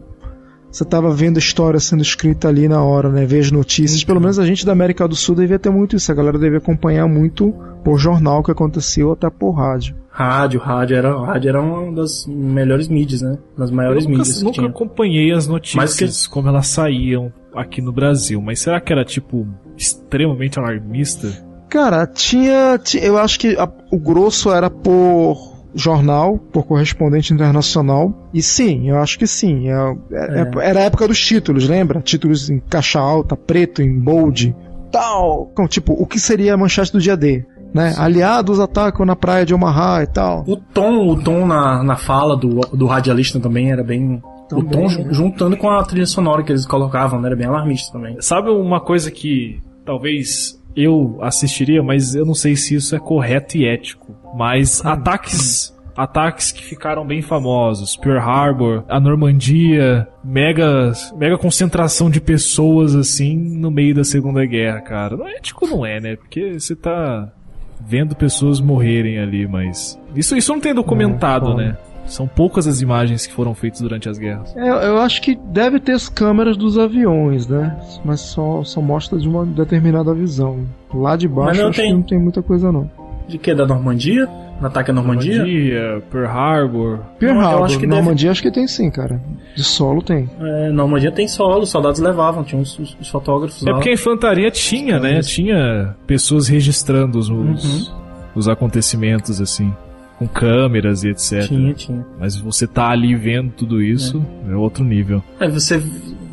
[0.77, 3.25] Você tava vendo a história sendo escrita ali na hora, né?
[3.25, 4.05] Ver as notícias.
[4.05, 6.13] Pelo menos a gente da América do Sul devia ter muito isso.
[6.13, 7.51] A galera devia acompanhar muito
[7.83, 9.97] por jornal o que aconteceu, até por rádio.
[10.11, 13.39] Rádio, rádio era, rádio era uma das melhores mídias, né?
[13.57, 14.69] Das maiores Eu nunca, mídias que nunca tinha.
[14.69, 19.47] acompanhei as notícias Mas como elas saíam aqui no Brasil, mas será que era tipo
[19.79, 21.29] extremamente alarmista?
[21.71, 22.79] Cara, tinha.
[22.79, 28.29] ti- Eu acho que a- o grosso era por jornal, por correspondente internacional.
[28.33, 29.69] E sim, eu acho que sim.
[29.69, 32.01] é- é- Era a época dos títulos, lembra?
[32.01, 34.57] Títulos em caixa alta, preto, em bold,
[34.91, 35.51] tal.
[35.55, 37.45] Com, tipo, o que seria a manchete do dia D?
[37.75, 37.95] Né?
[37.99, 40.45] Aliados atacam na praia de Omaha e tal.
[40.47, 44.15] O tom, o tom na, na fala do, do radialista também era bem.
[44.15, 44.89] o Também, tom né?
[44.89, 47.29] ju- juntando com a trilha sonora que eles colocavam, né?
[47.29, 48.17] Era bem alarmista também.
[48.21, 53.59] Sabe uma coisa que talvez eu assistiria, mas eu não sei se isso é correto
[53.59, 54.15] e ético.
[54.37, 55.75] Mas ataques.
[55.97, 63.35] Ataques que ficaram bem famosos, Pearl Harbor, a Normandia, mega, mega concentração de pessoas assim
[63.35, 65.17] no meio da Segunda Guerra, cara.
[65.17, 66.17] Não é ético não é, né?
[66.17, 67.33] Porque você tá
[67.81, 71.79] vendo pessoas morrerem ali, mas isso isso não tem documentado, né?
[72.05, 74.55] São poucas as imagens que foram feitas durante as guerras.
[74.55, 77.75] É, eu acho que deve ter as câmeras dos aviões, né?
[78.05, 80.67] Mas só, só mostra de uma determinada visão.
[80.93, 82.89] Lá de baixo não acho tem- que não tem muita coisa não.
[83.29, 83.55] De que?
[83.55, 84.29] Da Normandia?
[84.61, 85.37] No ataque à Normandia?
[85.39, 89.21] Normandia, Pearl Harbor, Pearl Harbor, acho que deve- Normandia acho que tem sim, cara.
[89.55, 90.31] De solo tem.
[90.41, 93.77] É, Normandia tem solo, os soldados levavam, tinha os, os- os fotógrafos É lá.
[93.77, 95.21] porque a infantaria tinha, né?
[95.21, 97.53] Tinha pessoas registrando os, Uhum.
[97.53, 97.95] os,
[98.35, 99.71] os acontecimentos, assim,
[100.19, 101.43] com câmeras e etc.
[101.49, 102.07] Tinha, tinha.
[102.19, 105.23] Mas você tá ali vendo tudo isso, é, outro nível.
[105.39, 105.83] É, você,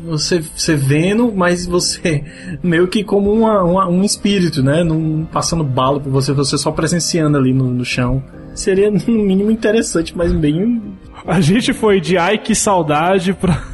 [0.04, 2.24] você, você vendo, mas você
[2.62, 4.84] meio que como uma, uma- um espírito, né?
[4.84, 8.22] Não passando bala por você, você só presenciando ali no, no chão.
[8.54, 10.80] Seria no mínimo interessante, mas bem.
[11.26, 13.73] A gente foi de ai que saudade pra.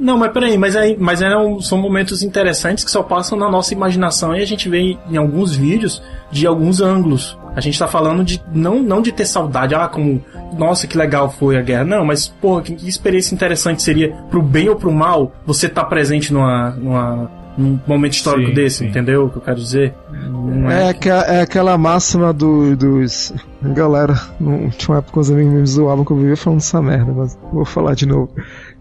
[0.00, 3.74] Não, mas peraí, mas, aí, mas eram, são momentos interessantes que só passam na nossa
[3.74, 7.38] imaginação e a gente vê em alguns vídeos de alguns ângulos.
[7.54, 10.24] A gente tá falando de não, não de ter saudade, ah, como,
[10.56, 11.84] nossa, que legal foi a guerra.
[11.84, 15.84] Não, mas, porra, que, que experiência interessante seria pro bem ou pro mal você tá
[15.84, 18.86] presente numa, numa, num momento histórico Sim, desse, sim.
[18.86, 19.92] entendeu o que eu quero dizer?
[20.12, 23.34] Não É, aque- é aquela máxima do- dos.
[23.60, 26.80] Galera, não, tinha uma época que os amigos me zoavam que eu vivia falando essa
[26.80, 28.30] merda, mas vou falar de novo.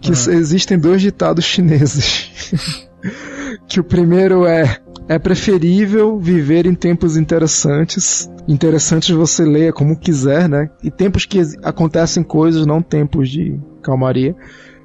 [0.02, 2.32] Que s- existem dois ditados chineses.
[3.68, 4.78] que o primeiro é.
[5.08, 8.30] É preferível viver em tempos interessantes.
[8.48, 10.70] Interessantes você leia como quiser, né?
[10.84, 14.36] E tempos que acontecem coisas, não tempos de calmaria.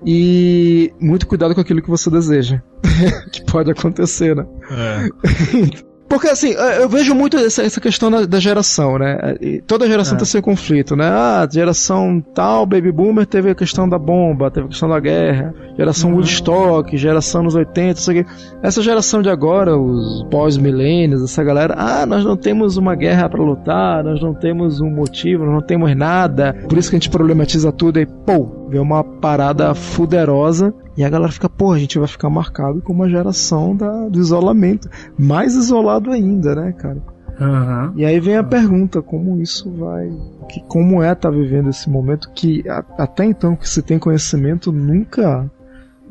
[0.06, 2.62] E muito cuidado com aquilo que você deseja.
[3.32, 4.46] que pode acontecer, né?
[6.14, 9.36] Porque assim, eu vejo muito essa, essa questão da, da geração, né?
[9.40, 10.18] E Toda geração É.
[10.18, 11.08] tem seu conflito, né?
[11.08, 15.54] Ah, geração tal, Baby Boomer teve a questão da bomba, teve a questão da guerra,
[15.76, 18.24] geração Woodstock, geração nos 80, isso aqui.
[18.62, 23.42] Essa geração de agora, os pós-milênios, essa galera, ah, nós não temos uma guerra pra
[23.42, 27.10] lutar, nós não temos um motivo, nós não temos nada, por isso que a gente
[27.10, 31.98] problematiza tudo e, pô, vê uma parada fuderosa e a galera fica, pô, a gente
[31.98, 34.88] vai ficar marcado como uma geração da, do isolamento.
[35.18, 36.98] Mais isolado ainda, né, cara?
[37.40, 37.92] Aham.
[37.96, 40.08] E aí vem a pergunta, como isso vai.
[40.48, 44.70] Que, como é estar vivendo esse momento que a- até então que se tem conhecimento
[44.70, 45.50] nunca.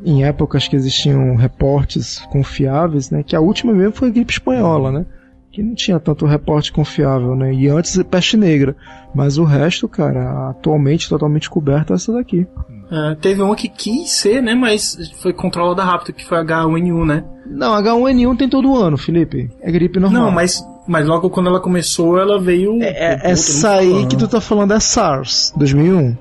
[0.04, 3.22] Em épocas que existiam reportes confiáveis, né?
[3.22, 5.06] Que a última mesmo foi a gripe espanhola, né?
[5.50, 7.54] que não tinha tanto reporte confiável, né?
[7.54, 8.74] E antes peste negra.
[9.14, 12.44] Mas o resto, cara, atualmente totalmente coberto é essa daqui.
[12.90, 14.54] É, teve uma que quis ser, né?
[14.54, 17.24] Mas foi controlada rápido, que foi H1N1, né?
[17.46, 19.50] Não, H1N1 tem todo ano, Felipe.
[19.60, 20.24] É gripe normal.
[20.24, 22.82] Não, mas, mas logo quando ela começou, ela veio.
[22.82, 24.08] É, é, essa aí falando.
[24.08, 26.16] que tu tá falando é SARS, 2001.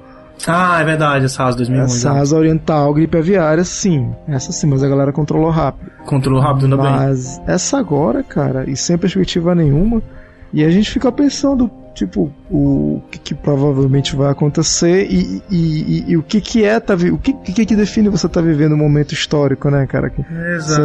[0.47, 1.83] Ah, é verdade, a SARS 2001.
[1.83, 1.87] É.
[1.87, 4.11] SARS oriental, gripe aviária, sim.
[4.27, 5.91] Essa sim, mas a galera controlou rápido.
[6.05, 6.91] Controlou rápido ainda bem.
[6.91, 10.01] Mas essa agora, cara, e sem perspectiva nenhuma,
[10.51, 16.05] e a gente fica pensando, tipo, o que, que provavelmente vai acontecer e, e, e-
[16.11, 18.77] e o que que é, tá, o que, que que define você tá vivendo um
[18.77, 20.09] momento histórico, né, cara?
[20.09, 20.23] Que-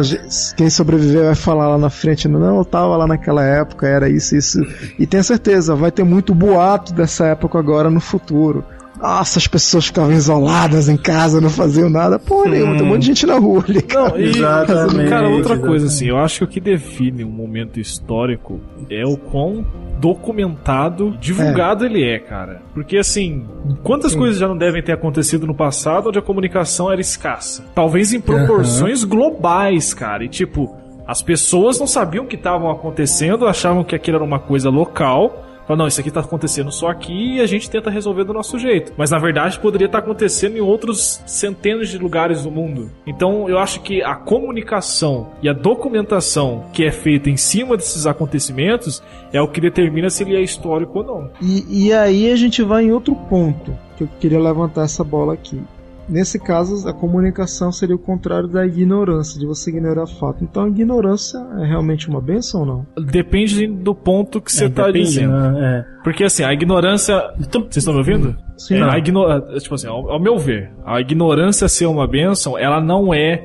[0.03, 3.87] gente- se quem sobreviver vai falar lá na frente, não, eu tava lá naquela época,
[3.87, 4.59] era isso, isso.
[4.99, 8.63] E tenha certeza, vai ter muito boato dessa época agora no futuro.
[9.01, 12.19] Nossa, as pessoas ficavam isoladas em casa, não faziam nada.
[12.19, 14.09] Pô, nenhuma, tem um monte de gente na rua ali, cara.
[14.09, 15.67] Não, e, Exatamente, cara, outra exatamente.
[15.67, 19.65] coisa assim, eu acho que o que define um momento histórico é o quão
[19.99, 22.61] documentado, divulgado ele é, cara.
[22.73, 23.45] Porque assim,
[23.83, 27.65] quantas coisas já não devem ter acontecido no passado onde a comunicação era escassa?
[27.75, 30.23] Talvez em proporções globais, cara.
[30.23, 34.39] E tipo, as pessoas não sabiam o que estavam acontecendo, achavam que aquilo era uma
[34.39, 35.45] coisa local.
[35.69, 38.57] Falaram, não, isso aqui tá acontecendo só aqui e a gente tenta resolver do nosso
[38.57, 38.91] jeito.
[38.97, 42.89] Mas na verdade poderia estar acontecendo em outros centenas de lugares do mundo.
[43.05, 48.07] Então eu acho que a comunicação e a documentação que é feita em cima desses
[48.07, 51.31] acontecimentos é o que determina se ele é histórico ou não.
[51.39, 55.35] E, e aí a gente vai em outro ponto, que eu queria levantar essa bola
[55.35, 55.61] aqui.
[56.09, 60.43] Nesse caso, a comunicação seria o contrário da ignorância, de você ignorar fato.
[60.43, 62.87] Então, a ignorância é realmente uma benção ou não?
[63.05, 65.31] Depende do ponto que você É, tá dizendo.
[65.33, 65.85] né?
[66.03, 67.15] Porque assim, a ignorância.
[67.39, 68.35] Então- Vocês estão me ouvindo?
[68.57, 68.75] Sim.
[68.75, 69.23] É, a igno...
[69.59, 73.43] Tipo assim, ao, ao meu ver, a ignorância ser uma bênção, ela não é.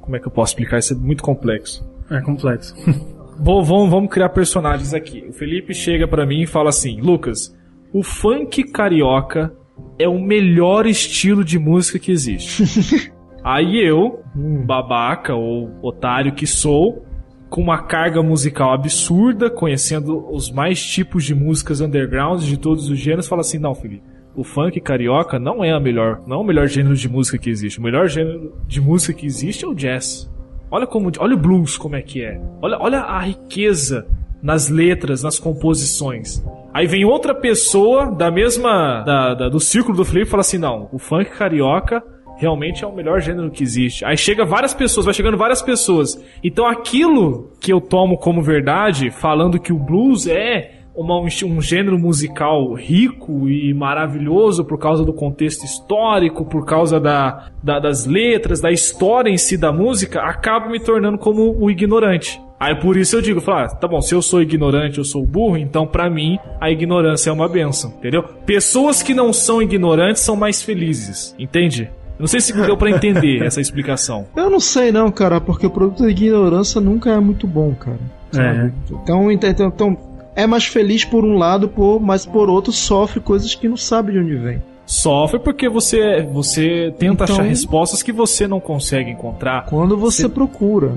[0.00, 0.78] Como é que eu posso explicar?
[0.78, 1.82] Isso é muito complexo.
[2.10, 2.74] É, é complexo.
[3.40, 5.24] Vou, vamos, vamos criar personagens aqui.
[5.28, 7.52] O Felipe chega pra mim e fala assim: Lucas,
[7.92, 9.52] o funk carioca
[9.98, 13.12] é o melhor estilo de música que existe.
[13.42, 14.22] Aí eu,
[14.66, 17.04] babaca ou otário que sou,
[17.50, 22.98] com uma carga musical absurda, conhecendo os mais tipos de músicas underground de todos os
[22.98, 24.02] gêneros, fala assim: não, Felipe.
[24.34, 27.48] O funk carioca não é a melhor, não é o melhor gênero de música que
[27.48, 27.78] existe.
[27.78, 30.28] O melhor gênero de música que existe é o jazz.
[30.70, 32.40] Olha como, olha o blues como é que é.
[32.60, 34.08] Olha, olha a riqueza
[34.44, 36.44] nas letras, nas composições.
[36.72, 40.58] Aí vem outra pessoa da mesma da, da- do círculo do Felipe e fala assim:
[40.58, 42.02] "Não, o funk carioca
[42.36, 44.04] realmente é o melhor gênero que existe".
[44.04, 46.22] Aí chega várias pessoas, vai chegando várias pessoas.
[46.42, 51.98] Então aquilo que eu tomo como verdade, falando que o blues é uma- um, gênero
[51.98, 58.60] musical rico e maravilhoso por causa do contexto histórico, por causa da, da- das letras,
[58.60, 62.40] da história em si da música, acaba me tornando como o ignorante.
[62.60, 65.26] Aí por isso eu digo, falo, ah, tá bom, se eu sou ignorante, eu sou
[65.26, 68.22] burro, então pra mim a ignorância é uma benção, entendeu?
[68.46, 71.90] Pessoas que não são ignorantes são mais felizes, entende?
[72.16, 74.26] Eu não sei se deu pra entender essa explicação.
[74.36, 77.98] Eu não sei não, cara, porque o produto da ignorância nunca é muito bom, cara.
[78.30, 78.72] sabe?
[79.02, 79.98] Então, ent- então, então,
[80.36, 84.12] é mais feliz por um lado, por, mas por outro sofre coisas que não sabe
[84.12, 84.62] de onde vem.
[84.86, 89.64] Sofre porque você você tenta Então- achar respostas que você não consegue encontrar.
[89.64, 90.92] Quando você Cê- procura.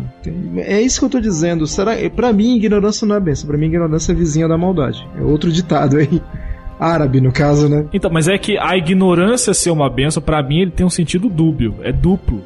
[0.58, 1.66] É isso que eu tô dizendo.
[1.66, 3.48] Será, pra mim, ignorância não é benção.
[3.48, 5.08] Pra mim, ignorância é vizinha da maldade.
[5.18, 6.22] É outro ditado aí.
[6.78, 7.86] Árabe, no caso, né?
[7.94, 11.28] Então, mas é que a ignorância ser uma benção, pra mim, ele tem um sentido
[11.30, 12.42] dúbio, é duplo.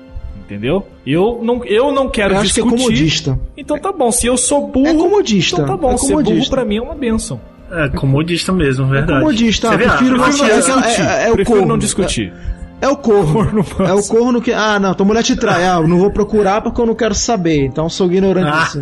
[0.51, 0.85] Entendeu?
[1.07, 2.83] Eu não, eu não quero Eu acho que é discutir.
[2.83, 3.39] comodista.
[3.55, 4.85] Então tá bom, se eu sou burro.
[4.87, 6.55] É comodista, Então tá bom, é ser burro comodista.
[6.55, 7.39] pra mim é uma benção.
[7.71, 9.21] É comodista mesmo, verdade.
[9.21, 11.01] comodista, Você vê, ah, prefiro não é- discutir.
[11.01, 11.77] é- é o Prefiro não corno.
[11.77, 12.33] discutir.
[12.81, 13.63] É o corno.
[13.63, 14.51] Corno é o corno que.
[14.51, 15.63] Ah, não, tua mulher te trai.
[15.67, 17.63] Ah, eu não vou procurar porque eu não quero saber.
[17.65, 18.81] Então eu sou ignorante assim.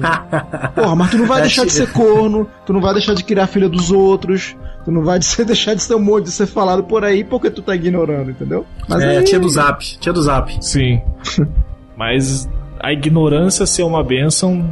[0.74, 3.24] Porra, mas tu não vai É, deixar de ser corno, tu não vai deixar de
[3.24, 6.32] criar filha dos outros, tu não vai de ser- deixar de ser um monte de
[6.32, 8.66] ser falado por aí porque tu tá ignorando, entendeu?
[8.88, 10.58] Mas é, aí- tia do Zap, tia do Zap.
[10.64, 11.02] Sim.
[11.96, 12.48] Mas
[12.80, 14.64] a ignorância ser uma benção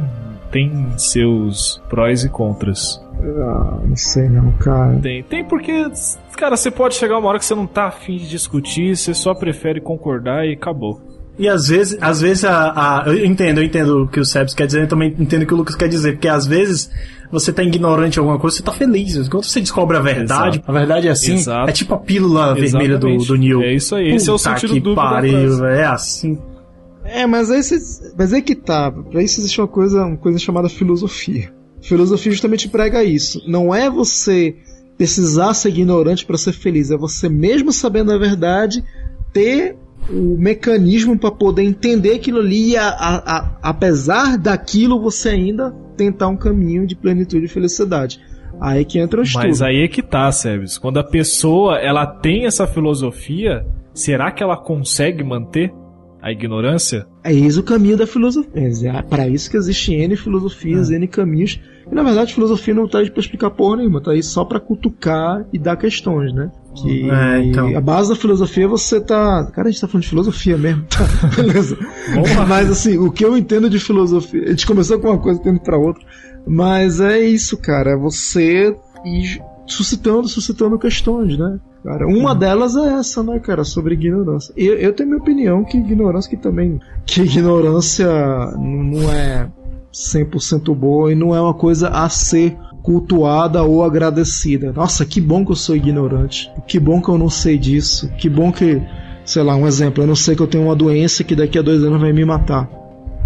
[0.50, 3.02] tem seus prós e contras.
[3.20, 4.96] Ah, não sei não, cara.
[5.02, 5.84] Tem, tem porque,
[6.36, 9.34] cara, você pode chegar uma hora que você não tá afim de discutir, você só
[9.34, 11.02] prefere concordar e acabou.
[11.38, 14.54] E às vezes, às vezes a, a- eu entendo, eu entendo o que o Sebs
[14.54, 16.90] quer dizer, eu também entendo o que o Lucas quer dizer, porque às vezes
[17.30, 19.28] você tá ignorante de alguma coisa, você tá feliz.
[19.28, 20.70] Quando você descobre a verdade, Exato.
[20.70, 21.70] a verdade é assim, Exato.
[21.70, 23.26] é tipo a pílula vermelha do, Exatamente.
[23.28, 23.62] do Neil.
[23.62, 26.38] É isso aí, esse é o Puta sentido que da pariu, é assim.
[27.04, 28.90] É, mas aí, cê- mas aí que tá.
[28.90, 31.50] Pra isso existe uma coisa, uma coisa chamada filosofia.
[31.80, 33.40] Filosofia justamente prega isso.
[33.46, 34.56] Não é você
[34.96, 38.82] precisar ser ignorante para ser feliz, é você mesmo sabendo a verdade
[39.32, 39.76] ter
[40.10, 45.70] o mecanismo para poder entender aquilo ali e a- a- a- apesar daquilo você ainda
[45.96, 48.20] tentar um caminho de plenitude e felicidade.
[48.60, 49.46] Aí que entra o estudo.
[49.46, 50.78] Mas aí é que tá, Sebes.
[50.78, 55.72] Quando a pessoa ela tem essa filosofia, será que ela consegue manter
[56.20, 57.06] a ignorância?
[57.22, 58.50] É eis o caminho da filosofia.
[58.96, 60.96] É para isso que existe N filosofias, É.
[60.96, 61.60] N caminhos.
[61.90, 64.58] E na verdade, filosofia não tá aí pra explicar porra nenhuma, tá aí só pra
[64.58, 66.50] cutucar e dar questões, né?
[66.82, 67.76] Que É, então.
[67.76, 69.44] a base da filosofia é você tá.
[69.52, 71.04] Cara, a gente tá falando de filosofia mesmo, tá?
[71.36, 71.78] Beleza.
[72.48, 74.44] Mas assim, o que eu entendo de filosofia.
[74.44, 76.02] A gente começou com uma coisa tendo pra outra.
[76.46, 77.90] Mas é isso, cara.
[77.90, 81.58] É você ir suscitando, suscitando questões, né?
[81.84, 84.52] Cara, uma delas é essa, né, cara, sobre ignorância.
[84.56, 88.08] Eu, eu tenho minha opinião que ignorância que também que ignorância
[88.56, 89.48] não é
[89.92, 92.56] 100% boa e não é uma coisa a ser
[92.88, 94.72] cultuada ou agradecida.
[94.72, 96.50] Nossa, que bom que eu sou ignorante.
[96.66, 98.10] Que bom que eu não sei disso.
[98.16, 98.80] Que bom que,
[99.26, 101.62] sei lá, um exemplo, eu não sei que eu tenho uma doença que daqui a
[101.62, 102.66] dois anos vai me matar.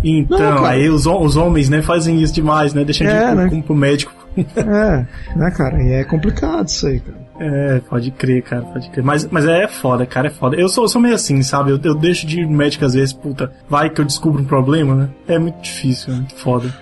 [0.02, 2.82] Então, Não, aí os, os homens, né, fazem isso demais, né?
[2.82, 3.48] Deixando É, de ir né?
[3.50, 4.12] pro, pro médico.
[4.36, 5.06] É,
[5.36, 5.80] né, cara?
[5.80, 7.18] E é complicado isso aí, cara.
[7.38, 9.04] É, pode crer, cara, pode crer.
[9.04, 10.56] Mas, mas é foda, cara, é foda.
[10.56, 11.70] Eu sou, eu sou meio assim, sabe?
[11.70, 14.96] Eu, eu deixo de ir médico às vezes, puta, vai que eu descubro um problema,
[14.96, 15.08] né?
[15.28, 16.74] É muito difícil, é muito foda.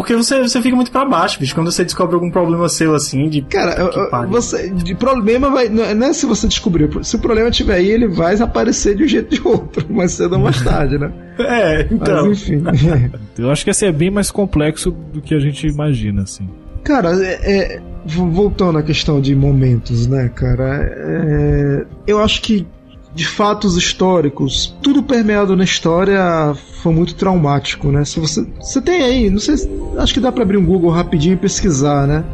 [0.00, 3.28] Porque você, você fica muito pra baixo, bicho, quando você descobre algum problema seu assim,
[3.28, 3.42] de.
[3.42, 5.68] Cara, eu- você, de problema vai.
[5.68, 6.88] Não é- não é se você descobrir.
[7.04, 10.12] Se o problema tiver aí, ele vai aparecer de um jeito ou de outro, mais
[10.12, 11.10] cedo ou mais tarde, né?
[11.40, 12.26] É, então.
[12.28, 12.62] Mas enfim.
[13.38, 16.48] Eu acho que esse é bem mais complexo do que a gente imagina, assim.
[16.82, 20.80] Cara, é- é, vo- voltando à questão de momentos, né, cara?
[20.96, 22.66] é, eu acho que
[23.14, 28.04] de fatos históricos, tudo permeado na história foi muito traumático, né?
[28.04, 30.90] Se você, você tem aí, não sei, se- acho que dá pra abrir um Google
[30.90, 32.24] rapidinho e pesquisar, né?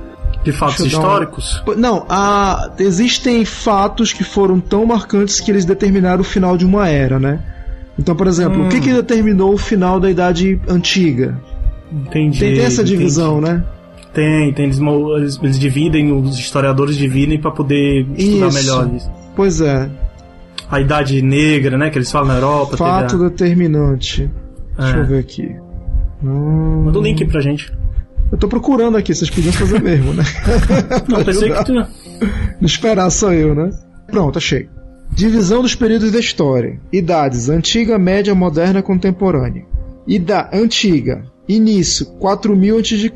[0.44, 1.62] De fatos históricos?
[1.78, 6.86] Não, há- existem fatos que foram tão marcantes que eles determinaram o final de uma
[6.88, 7.40] era, né?
[7.98, 11.40] Então, por exemplo, o que, que determinou o final da Idade Antiga?
[11.90, 12.40] Entendi.
[12.40, 12.96] Tem, tem essa entendi.
[12.98, 13.64] divisão, né?
[14.12, 14.66] Tem, tem.
[14.66, 18.58] Eles, eles, dividem, os historiadores dividem pra poder estudar Isso.
[18.58, 19.10] melhor isso.
[19.34, 19.88] Pois é,
[20.74, 21.90] A idade negra, né?
[21.90, 22.76] Que eles falam na Europa.
[22.76, 24.30] fato teve determinante.
[24.76, 24.82] a...
[24.82, 25.00] Deixa É.
[25.00, 25.56] eu ver aqui.
[26.22, 27.72] Hum, Manda o link pra gente.
[28.32, 30.24] eu tô procurando aqui, vocês podiam fazer mesmo, né?
[31.08, 31.72] Não, pensei que tu.
[31.74, 31.86] Não
[32.62, 33.70] esperar só eu, né?
[34.08, 34.68] Pronto, achei.
[35.12, 36.80] Divisão dos períodos da história.
[36.92, 39.64] Idades: antiga, média, moderna, contemporânea.
[40.06, 41.24] Ida antiga.
[41.48, 43.12] Início: 4000 a.C.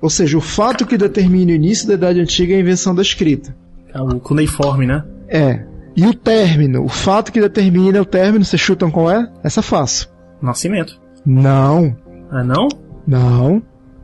[0.00, 3.02] Ou seja, o fato que determina o início da Idade Antiga é a invenção da
[3.02, 3.54] escrita.
[3.92, 5.04] É o cuneiforme, né?
[5.28, 5.64] É.
[5.96, 6.84] E o término?
[6.84, 9.30] O fato que determina o término, vocês chutam qual é?
[9.42, 10.08] Essa é fácil.
[10.42, 11.00] Nascimento.
[11.24, 11.96] Não.
[12.30, 12.68] Ah, não?
[13.06, 13.56] Não.
[13.58, 13.62] O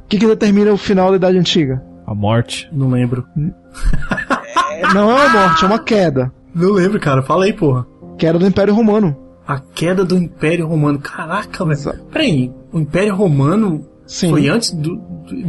[0.09, 1.83] que, que determina o final da Idade Antiga?
[2.07, 2.69] A morte.
[2.73, 3.25] Não lembro.
[4.71, 6.33] É, Não é uma morte, é uma queda.
[6.55, 7.23] Não lembro, cara.
[7.23, 7.87] Fala aí, porra.
[8.19, 9.17] Queda do Império Romano.
[9.47, 10.99] A queda do Império Romano.
[10.99, 12.05] Caraca, velho.
[12.13, 14.31] Peraí, o Império Romano Sim.
[14.31, 15.01] foi antes do.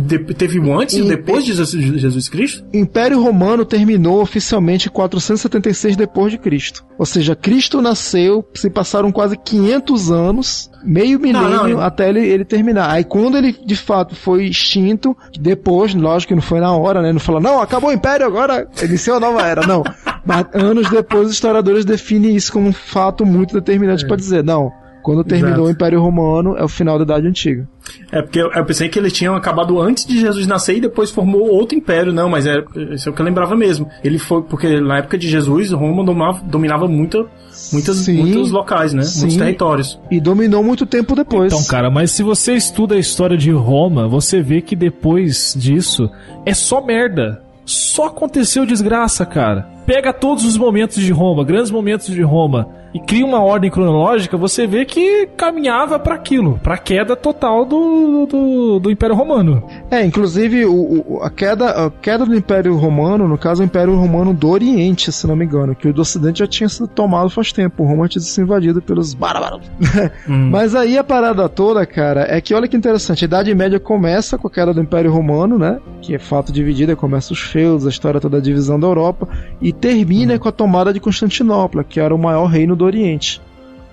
[0.05, 2.63] de- teve o antes e depois de Jesus, de Jesus Cristo?
[2.71, 6.85] O Império Romano terminou oficialmente em 476 depois de Cristo.
[6.99, 12.19] Ou seja, Cristo nasceu, se passaram quase 500 anos, meio milênio não, eu- até ele,
[12.19, 12.91] ele terminar.
[12.91, 17.11] Aí quando ele de fato foi extinto, depois, lógico que não foi na hora, né?
[17.11, 19.65] Não falou, não, acabou o Império, agora iniciou a nova era.
[19.65, 19.81] Não.
[20.23, 24.71] Mas anos depois os historiadores definem isso como um fato muito determinante pra dizer, não.
[25.01, 25.67] Quando terminou Exato.
[25.67, 27.67] o Império Romano, é o final da Idade Antiga.
[28.11, 31.11] É porque eu, eu pensei que eles tinham acabado antes de Jesus nascer e depois
[31.11, 32.13] formou outro império.
[32.13, 33.89] Não, mas é, isso é o que eu lembrava mesmo.
[34.03, 37.25] Ele foi, porque na época de Jesus, Roma dominava, dominava muita,
[37.71, 38.17] muitas, Sim.
[38.17, 39.03] muitos locais, né?
[39.03, 39.21] Sim.
[39.21, 39.99] Muitos territórios.
[40.09, 41.51] E dominou muito tempo depois.
[41.51, 46.09] Então, cara, mas se você estuda a história de Roma, você vê que depois disso
[46.45, 47.41] é só merda.
[47.65, 49.67] Só aconteceu desgraça, cara.
[49.85, 54.35] Pega todos os momentos de Roma, grandes momentos de Roma, e cria uma ordem cronológica,
[54.37, 59.63] você vê que caminhava pra aquilo, pra queda total do, do, do Império Romano.
[59.89, 60.73] É, inclusive o,
[61.17, 65.11] o- a, queda, a queda do Império Romano, no caso o Império Romano do Oriente,
[65.11, 68.07] se não me engano, que o do Ocidente já tinha sido tomado faz tempo, Roma
[68.07, 69.61] tinha sido invadido pelos bárbaros.
[70.27, 70.49] Hum.
[70.51, 74.37] Mas aí a parada toda, cara, é que olha que interessante, a Idade Média começa
[74.37, 75.79] com a queda do Império Romano, né?
[76.01, 79.27] Que é fato dividido, começa os feudos, a história toda da divisão da Europa,
[79.61, 83.41] e termina com a tomada de Constantinopla, que era o maior reino do Oriente.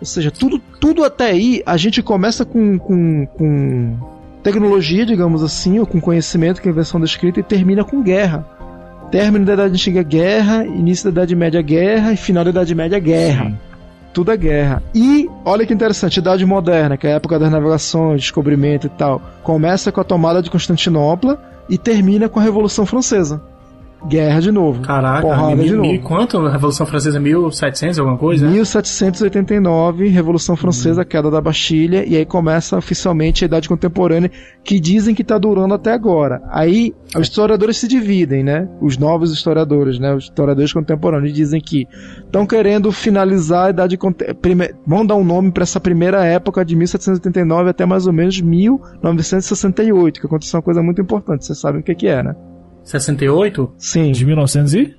[0.01, 3.97] Ou seja, tudo, tudo até aí, a gente começa com, com, com
[4.43, 8.03] tecnologia, digamos assim, ou com conhecimento, que é a invenção da escrita, e termina com
[8.03, 8.47] guerra.
[9.11, 12.99] Término da Idade Antiga, guerra, início da Idade Média, guerra, e final da Idade Média,
[12.99, 13.59] guerra.
[14.12, 14.82] Tudo é guerra.
[14.95, 19.20] E, olha que interessante, Idade Moderna, que é a época das navegações, descobrimento e tal,
[19.43, 23.41] começa com a tomada de Constantinopla e termina com a Revolução Francesa.
[24.07, 24.82] Guerra de novo.
[24.82, 25.94] Caraca, porrada mil, de mil, novo.
[25.94, 26.46] e quanto?
[26.46, 28.46] Revolução Francesa 1700, alguma coisa?
[28.46, 28.53] né?
[28.53, 34.30] 1789, Revolução Francesa, queda da Bastilha, e aí começa oficialmente a Idade Contemporânea,
[34.62, 36.42] que dizem que está durando até agora.
[36.51, 38.68] Aí os historiadores se dividem, né?
[38.80, 40.14] Os novos historiadores, né?
[40.14, 41.86] Os historiadores contemporâneos dizem que
[42.24, 44.74] estão querendo finalizar a Idade Contemporânea.
[44.86, 50.20] Vão dar um nome para essa primeira época de 1789 até mais ou menos 1968,
[50.20, 51.44] que aconteceu uma coisa muito importante.
[51.44, 52.34] Vocês sabem o que, que é, né?
[52.91, 53.70] 68?
[53.78, 54.12] Sim.
[54.12, 54.95] De 1900 e?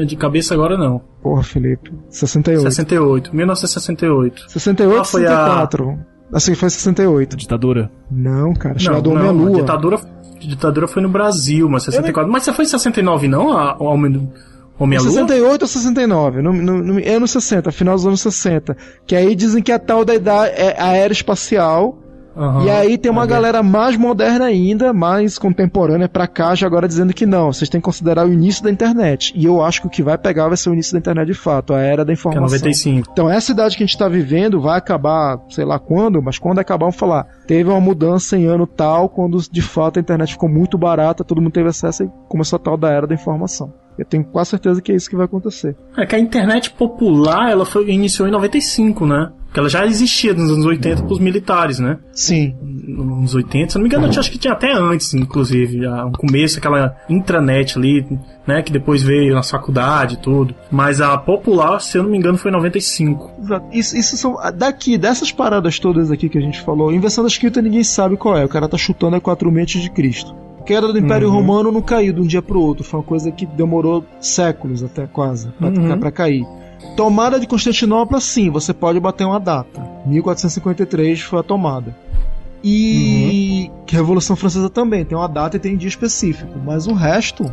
[0.00, 1.00] Ah, De cabeça agora não.
[1.22, 1.92] Porra, Felipe.
[2.10, 2.62] 68.
[2.62, 3.34] 68.
[3.34, 4.50] 1968.
[4.50, 5.98] 68 Ah, foi a- 64.
[6.32, 7.36] Assim, foi 68.
[7.36, 7.90] Ditadura.
[8.10, 8.78] Não, cara.
[8.78, 9.60] Chamado não, a Homem-Lua.
[9.60, 12.30] ditadura, a ditadura foi no Brasil, mas 64.
[12.30, 13.52] Mas você foi em 69 não?
[13.56, 14.28] A, o Homem,
[14.78, 15.10] Homem à Lua?
[15.12, 18.76] 68 ou 69, no, no, no, é nos 60, final dos anos 60.
[19.06, 20.92] Que aí dizem que a tal da idade é a
[22.36, 22.64] Aham.
[22.64, 27.12] e aí tem uma galera mais moderna ainda, mais contemporânea pra cá, já agora dizendo
[27.12, 29.32] que não, vocês têm que considerar o início da internet.
[29.36, 31.34] E eu acho que o que vai pegar vai ser o início da internet de
[31.34, 32.42] fato, a era da é informação.
[32.42, 33.08] 95.
[33.12, 36.58] Então, essa idade que a gente está vivendo vai acabar, sei lá quando, mas quando
[36.58, 37.26] acabar, vamos falar.
[37.46, 41.40] Teve uma mudança em ano tal, quando de fato a internet ficou muito barata, todo
[41.40, 43.72] mundo teve acesso e começou a tal da era da informação.
[43.96, 45.76] Eu tenho quase certeza que é isso que vai acontecer.
[45.96, 49.30] É que a internet popular, ela foi, iniciou em 95, né?
[49.54, 51.96] Porque ela já existia nos anos 80 pros militares, né?
[52.12, 52.56] Sim.
[52.60, 56.10] Nos anos 80, se não me engano, acho que tinha até antes, inclusive, já, no
[56.18, 58.04] começo, aquela intranet ali,
[58.44, 58.62] né?
[58.62, 60.56] Que depois veio na faculdade e tudo.
[60.72, 63.30] Mas a popular, se eu não me engano, foi em 95.
[63.44, 63.66] Exato.
[63.72, 64.34] Isso, isso são.
[64.56, 68.36] Daqui, dessas paradas todas aqui que a gente falou, invenção da escrita ninguém sabe qual
[68.36, 68.44] é.
[68.44, 70.34] O cara tá chutando é 4 mil de Cristo.
[70.58, 71.34] A queda do Império Uhum.
[71.34, 72.82] Romano não caiu de um dia pro outro.
[72.82, 75.98] Foi uma coisa que demorou séculos até quase pra, Uhum.
[76.00, 76.44] pra cair.
[76.96, 79.82] Tomada de Constantinopla, sim, você pode bater uma data.
[80.06, 81.94] 1453 foi a tomada.
[82.66, 83.76] E Uhum.
[83.84, 86.50] que a Revolução Francesa também tem uma data e tem um dia específico.
[86.64, 87.44] Mas o resto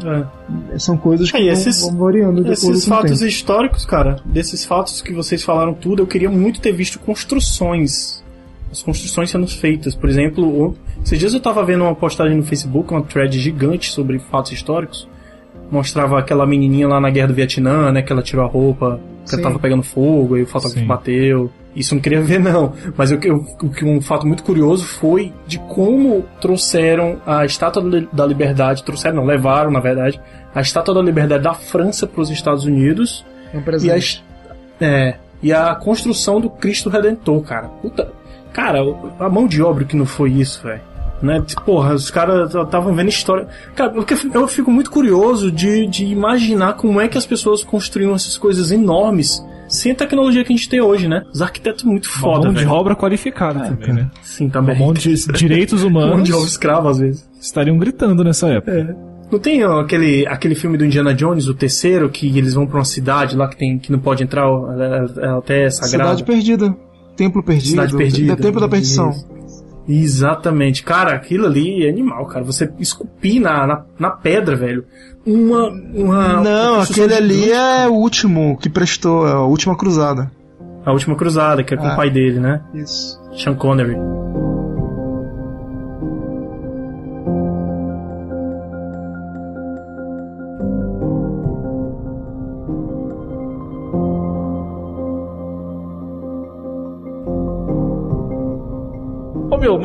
[0.71, 0.79] É.
[0.79, 3.25] são coisas que É, esses- vão variando de acordo Esses fatos tempo.
[3.25, 8.23] históricos, cara, desses fatos que vocês falaram tudo, eu queria muito ter visto construções.
[8.71, 9.95] As construções sendo feitas.
[9.95, 14.17] Por exemplo, esses dias eu tava vendo uma postagem no Facebook, uma thread gigante sobre
[14.17, 15.09] fatos históricos.
[15.71, 18.01] Mostrava aquela menininha lá na guerra do Vietnã, né?
[18.01, 20.85] Que ela tirou a roupa, que ela tava pegando fogo, e o fotógrafo Sim.
[20.85, 21.49] bateu.
[21.73, 22.73] Isso eu não queria ver, não.
[22.97, 27.81] Mas eu, eu, o que um fato muito curioso foi de como trouxeram a Estátua
[27.81, 30.19] da Li- da Liberdade, trouxeram, não, levaram, na verdade,
[30.53, 34.25] a Estátua da Liberdade da França para os Estados Unidos É um e a, presente.
[34.81, 37.69] é, e a construção do Cristo Redentor, cara.
[37.81, 38.11] Puta,
[38.51, 38.79] cara,
[39.17, 40.81] a mão de obra que não foi isso, velho.
[41.21, 41.43] Né?
[41.65, 43.47] Porra, os caras estavam vendo história.
[43.75, 47.63] Cara, eu fico- eu fico muito curioso de, de imaginar como é que as pessoas
[47.63, 51.23] construíam essas coisas enormes sem a tecnologia que a gente tem hoje, né?
[51.33, 52.71] Os arquitetos muito foda, mão de velho.
[52.71, 54.11] obra qualificada também, né?
[54.21, 54.77] Sim, Uma também.
[54.79, 57.29] mão de direitos Mão humanos de obra escrava, às vezes.
[57.39, 58.71] estariam gritando nessa época.
[58.71, 59.11] É.
[59.31, 62.79] Não tem ó, aquele, aquele filme do Indiana Jones, o terceiro, que eles vão pra
[62.79, 66.09] uma cidade lá que, tem, que não pode entrar, é, é até sagrada.
[66.17, 66.75] Cidade Perdida.
[67.15, 67.69] Templo Perdido.
[67.69, 68.33] Cidade Perdida.
[68.33, 69.11] É Templo da Perdição.
[69.11, 69.25] Isso.
[69.87, 70.83] Exatamente.
[70.83, 72.43] Cara, aquilo ali é animal, cara.
[72.45, 74.85] Você esculpir na, na, na pedra, velho.
[75.25, 75.69] Uma.
[75.69, 77.51] uma Não, uma aquele ali gigante.
[77.53, 80.31] é o último que prestou, é a última cruzada.
[80.85, 81.93] A última cruzada, que é com Ah.
[81.93, 82.61] o pai dele, né?
[82.73, 83.19] Isso.
[83.37, 83.95] Sean Connery.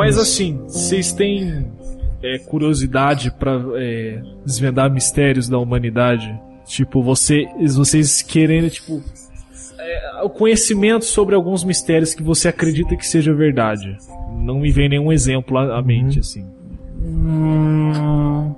[0.07, 1.67] Mas assim, vocês têm
[2.23, 6.33] é, curiosidade pra é, desvendar mistérios da humanidade?
[6.65, 7.45] Tipo, você,
[7.75, 9.03] vocês querendo, tipo,
[9.79, 13.97] é, o conhecimento sobre alguns mistérios que você acredita que seja verdade.
[14.39, 16.45] Não me vem nenhum exemplo à, à mente, assim.
[17.03, 18.55] Hum,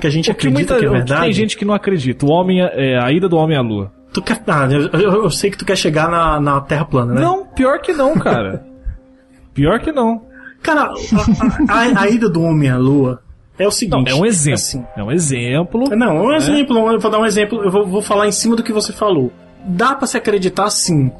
[0.00, 1.20] Que a gente que acredita muita- que é verdade?
[1.22, 2.24] Tem gente que não acredita.
[2.26, 3.92] O homem, é, a ida do homem à lua.
[4.12, 4.42] tu quer.
[4.46, 7.20] Ah, eu, eu- eu sei que tu quer chegar na, na Terra plana, né?
[7.20, 8.64] Não, pior que não, cara.
[9.56, 10.22] pior que não.
[10.62, 10.90] Cara,
[11.68, 13.20] a, a- a ida do homem à lua
[13.58, 14.10] é o seguinte.
[14.10, 14.54] É um exemplo.
[14.54, 15.88] assim, É um exemplo.
[15.96, 18.62] Não, um exemplo, eu vou dar um exemplo, eu vou, vou falar em cima do
[18.62, 19.32] que você falou.
[19.64, 21.10] Dá pra se acreditar sim.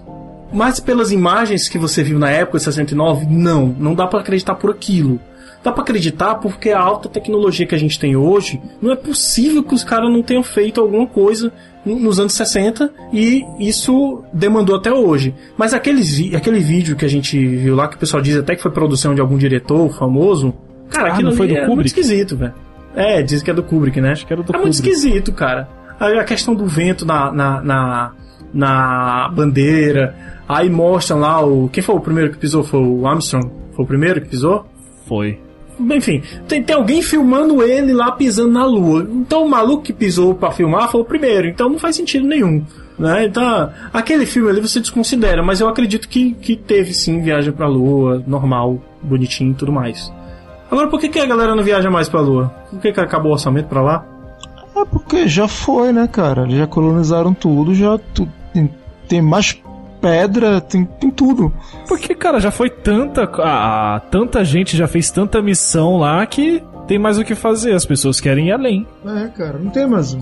[0.52, 4.54] Mas pelas imagens que você viu na época de 69, não, não dá pra acreditar
[4.54, 5.18] por aquilo.
[5.62, 9.64] Dá pra acreditar porque a alta tecnologia que a gente tem hoje, não é possível
[9.64, 11.52] que os caras não tenham feito alguma coisa
[11.86, 15.34] nos anos 60 e isso demandou até hoje.
[15.56, 18.62] Mas aqueles aquele vídeo que a gente viu lá, que o pessoal diz até que
[18.62, 20.52] foi produção de algum diretor famoso,
[20.90, 21.88] cara, Ah, aquilo não foi do é muito Kubrick?
[21.88, 22.52] esquisito, velho.
[22.94, 24.12] É, diz que é do Kubrick, né?
[24.12, 24.88] Acho que era do é muito Kubrick.
[24.96, 25.68] esquisito, cara.
[26.00, 28.12] A questão do vento na, na, na,
[28.52, 30.14] na bandeira.
[30.48, 31.68] Aí mostram lá o.
[31.70, 32.62] Quem foi o primeiro que pisou?
[32.62, 33.50] Foi o Armstrong?
[33.74, 34.66] Foi o primeiro que pisou?
[35.06, 35.38] Foi.
[35.78, 39.06] Enfim, tem, tem alguém filmando ele lá pisando na lua.
[39.10, 41.48] Então o maluco que pisou pra filmar foi o primeiro.
[41.48, 42.64] Então não faz sentido nenhum.
[42.98, 43.26] Né?
[43.26, 47.68] Então, aquele filme ali você desconsidera, mas eu acredito que, que teve sim viagem pra
[47.68, 50.10] lua, normal, bonitinho e tudo mais.
[50.70, 52.52] Agora, por que, que a galera não viaja mais pra lua?
[52.70, 54.04] Por que, que acabou o orçamento pra lá?
[54.74, 56.42] É porque já foi, né, cara?
[56.44, 58.70] Eles já colonizaram tudo, já tu, tem,
[59.08, 59.52] tem mais
[60.06, 61.52] pedra, tem, tem tudo.
[61.88, 63.28] Porque, cara, já foi tanta.
[63.42, 67.72] Ah, tanta gente já fez tanta missão lá que tem mais o que fazer.
[67.72, 68.86] As pessoas querem ir além.
[69.04, 70.20] É, cara, não tem mais um.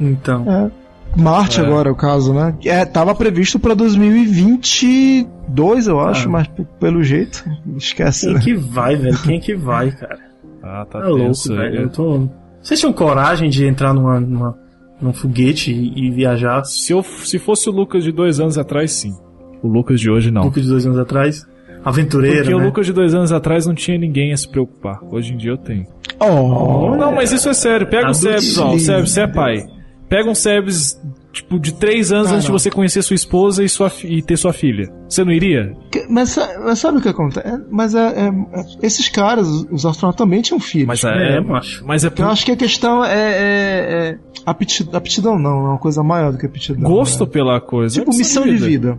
[0.00, 0.44] Então.
[0.50, 0.70] É.
[1.18, 1.64] Marte É.
[1.64, 2.54] agora, o caso, né?
[2.66, 6.32] É, tava previsto pra 2022, eu acho, Ah.
[6.32, 6.46] mas
[6.78, 7.42] pelo jeito,
[7.78, 8.40] esquece, Quem né?
[8.40, 9.16] que vai, velho?
[9.24, 10.18] Quem que vai, cara?
[10.62, 11.54] Ah, tá Tá louco, tenso.
[11.56, 11.80] velho.
[11.82, 12.28] Eu tô...
[12.62, 14.58] Vocês tinham coragem de entrar numa, numa,
[15.00, 16.64] num foguete e, e viajar?
[16.64, 19.14] Se, eu, se fosse o Lucas de dois anos atrás, sim.
[19.62, 20.44] O Lucas de hoje, não.
[20.44, 21.46] Lucas de dois anos atrás?
[21.84, 22.64] Aventureiro, Porque o né?
[22.64, 24.98] Lucas de dois anos atrás não tinha ninguém a se preocupar.
[25.04, 25.86] Hoje em dia eu tenho.
[26.18, 27.86] Oh, Não, mas isso é sério.
[27.86, 28.40] Pega um Adultinho.
[28.40, 28.74] Sebs, ó.
[28.74, 29.75] O você é pai.
[30.08, 31.00] Pega um Sebs,
[31.32, 32.58] tipo, de três anos Ah, antes de não.
[32.58, 34.88] você conhecer sua esposa e, sua, e ter sua filha.
[35.08, 35.74] Você não iria?
[35.90, 37.46] Que- Mas, mas sabe o que acontece?
[37.46, 40.86] É, Mas é, é- é- esses caras, os- astronautas também tinham filhos.
[40.86, 41.40] Mas É, é.
[41.40, 41.84] macho.
[41.86, 45.78] Mas é Eu acho que a questão é, é, é apti- aptidão, não, é uma
[45.78, 46.88] coisa maior do que aptidão.
[46.88, 47.30] gosto né?
[47.30, 47.98] pela coisa.
[47.98, 48.98] Tipo, É missão de vida.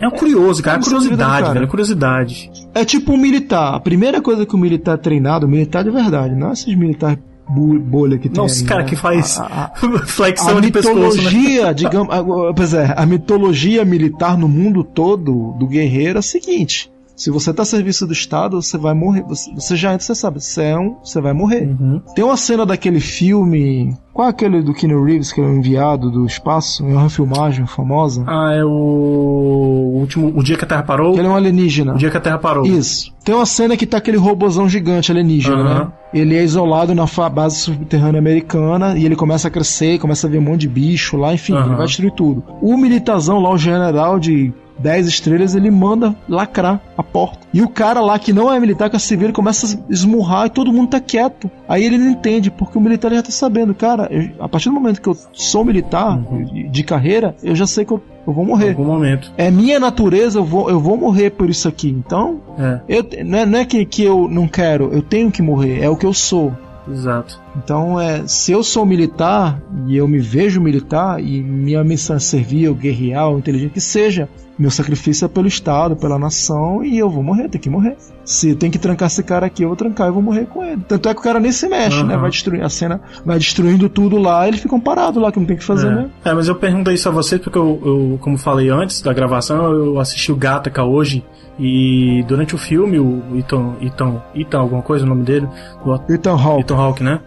[0.00, 0.78] É um curioso, cara.
[0.80, 1.54] É curiosidade, cara?
[1.54, 1.64] velho.
[1.64, 2.50] É curiosidade.
[2.74, 3.74] É tipo um militar.
[3.74, 7.18] A primeira coisa que o militar é treinado, militar de verdade, não é esses militares
[7.48, 8.36] bolha que tem.
[8.42, 8.88] Nossa, aí, cara né?
[8.88, 11.06] que faz A, a- a flexão de pescoço, né?
[11.30, 12.24] mitologia, digamos, a-
[12.54, 17.52] pois é, a mitologia militar no mundo todo do guerreiro é o seguinte: se você
[17.52, 19.24] tá a serviço do Estado, você vai morrer.
[19.24, 21.66] Você, você já entra, você sabe, você é um, você vai morrer.
[21.66, 22.00] Uhum.
[22.14, 23.92] Tem uma cena daquele filme.
[24.14, 26.84] Qual é aquele do Keanu Reeves, que é o enviado do espaço?
[26.84, 28.24] É uma filmagem famosa.
[28.24, 28.68] Ah, é o...
[28.68, 30.32] o último...
[30.32, 31.18] O dia que a Terra parou?
[31.18, 31.94] Ele é um alienígena.
[31.94, 32.64] O dia que a Terra parou.
[32.64, 33.12] Isso.
[33.24, 35.84] Tem uma cena que tá aquele robozão gigante alienígena, Aham.
[35.84, 35.92] né?
[36.14, 40.38] Ele é isolado na base subterrânea americana e ele começa a crescer, começa a ver
[40.38, 41.66] um monte de bicho lá, enfim, Aham.
[41.66, 42.44] ele vai destruir tudo.
[42.62, 47.38] O militarzão lá, o general de 10 estrelas, ele manda lacrar a porta.
[47.52, 50.46] E o cara lá que não é militar, que é civil, ele começa a esmurrar
[50.46, 51.50] e todo mundo tá quieto.
[51.68, 54.74] Aí ele não entende, porque o militar já tá sabendo, cara, eu- a partir do
[54.74, 56.70] momento que eu sou militar Uhum.
[56.70, 58.68] de- carreira, eu já sei que eu, eu vou Em morrer.
[58.70, 59.32] algum momento.
[59.36, 61.88] É minha natureza, eu vou, eu vou morrer por isso aqui.
[61.90, 65.42] Então, É, eu, não é, não é que, que eu não quero, eu tenho que
[65.42, 66.52] morrer, é o que eu sou.
[66.90, 67.40] exato.
[67.62, 72.18] Então, é, se eu sou militar e eu me vejo militar e minha missão é
[72.20, 74.28] servir, eu guerrear, ou inteligente que seja,
[74.58, 77.96] meu sacrifício é pelo Estado, pela nação e eu vou morrer, tem que morrer.
[78.24, 80.82] Se tem que trancar esse cara aqui, eu vou trancar e vou morrer com ele.
[80.86, 82.06] Tanto é que o cara nem se mexe, Aham.
[82.06, 82.16] né?
[82.16, 85.56] Vai destruir a cena, vai destruindo tudo lá, eles ficam parados lá, que não tem
[85.56, 85.94] o que fazer, é.
[85.94, 86.10] né?
[86.24, 89.72] É, mas eu perguntei isso a você porque eu, eu, como falei antes da gravação,
[89.72, 91.24] eu assisti o Gataca hoje
[91.58, 95.48] e durante o filme, o Ethan, Ethan, Ethan alguma coisa, o nome dele,
[95.84, 96.60] o Então, Hawk.
[96.60, 97.20] Ethan Hawke, né?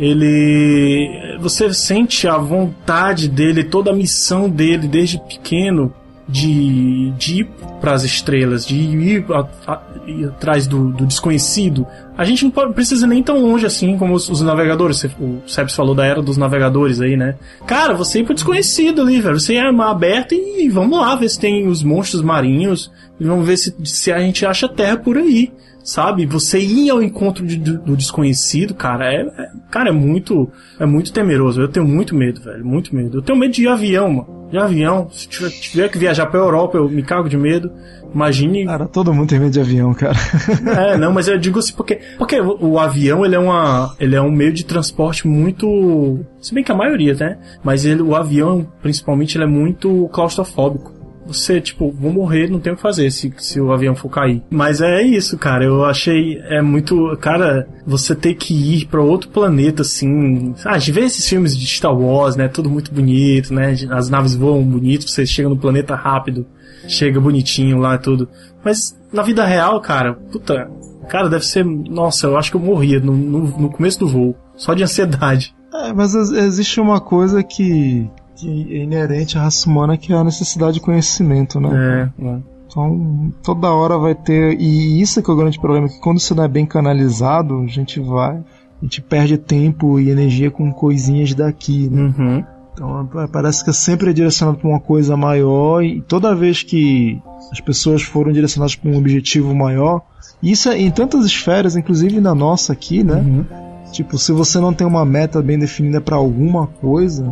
[0.00, 1.36] Ele.
[1.38, 5.94] Você sente a vontade dele, toda a missão dele desde pequeno
[6.30, 7.48] de, de ir
[7.80, 11.86] para as estrelas, de ir, a- a- ir atrás do, do desconhecido.
[12.16, 15.02] A gente não precisa nem tão longe assim como os, os navegadores.
[15.18, 17.36] O Sebs falou da era dos navegadores aí, né?
[17.66, 19.38] Cara, você ir pro desconhecido ali, velho.
[19.40, 22.90] Você é mar aberta e vamos lá ver se tem os monstros marinhos.
[23.18, 25.52] E vamos ver se, se a gente acha terra por aí
[25.82, 26.26] sabe?
[26.26, 30.84] Você ir ao encontro de- do, do desconhecido, cara, é, é- cara, é muito, é
[30.84, 31.60] muito temeroso.
[31.62, 33.18] Eu tenho muito medo, velho, muito medo.
[33.18, 34.39] Eu tenho medo de avião, mano.
[34.50, 37.70] De avião, se tiver, tiver que viajar pra Europa, eu me cago de medo.
[38.12, 40.16] Imagine, Cara, todo mundo tem medo de avião, cara.
[40.92, 44.20] é, não, mas eu digo assim porque, porque o, avião ele é uma, ele é
[44.20, 47.38] um meio de transporte muito, se bem que a maioria, né?
[47.62, 50.99] Mas ele, o avião, principalmente, ele é muito claustrofóbico.
[51.32, 54.42] Você, tipo, vou morrer, não tem o que fazer se, se o avião for cair.
[54.50, 55.64] Mas é isso, cara.
[55.64, 60.54] Eu achei, é muito, cara, você ter que ir pra outro planeta, assim.
[60.64, 62.48] Ah, gente vê esses filmes de Star Wars, né?
[62.48, 63.74] Tudo muito bonito, né?
[63.90, 66.46] As naves voam bonito, você chega no planeta rápido,
[66.88, 68.28] chega bonitinho lá tudo.
[68.64, 70.68] Mas na vida real, cara, puta,
[71.08, 71.64] cara, deve ser.
[71.64, 74.36] Nossa, eu acho que eu morria no, no, no começo do voo.
[74.56, 75.54] Só de ansiedade.
[75.72, 78.06] É, mas ex- existe uma coisa que,
[78.48, 82.10] inerente à raça humana que é a necessidade de conhecimento, né?
[82.18, 82.38] É, é.
[82.66, 84.60] Então, toda hora vai ter.
[84.60, 87.60] E isso é que é o grande problema, que quando isso não é bem canalizado,
[87.60, 88.36] a gente vai.
[88.36, 92.14] A gente perde tempo e energia com coisinhas daqui, né?
[92.16, 92.44] Uhum.
[92.72, 97.20] Então é, parece que é sempre direcionado para uma coisa maior e toda vez que
[97.52, 100.00] as pessoas foram direcionadas para um objetivo maior,
[100.42, 103.16] isso é em tantas esferas, inclusive na nossa aqui, né?
[103.16, 103.44] Uhum.
[103.92, 107.30] Tipo, se você não tem uma meta bem definida para alguma coisa,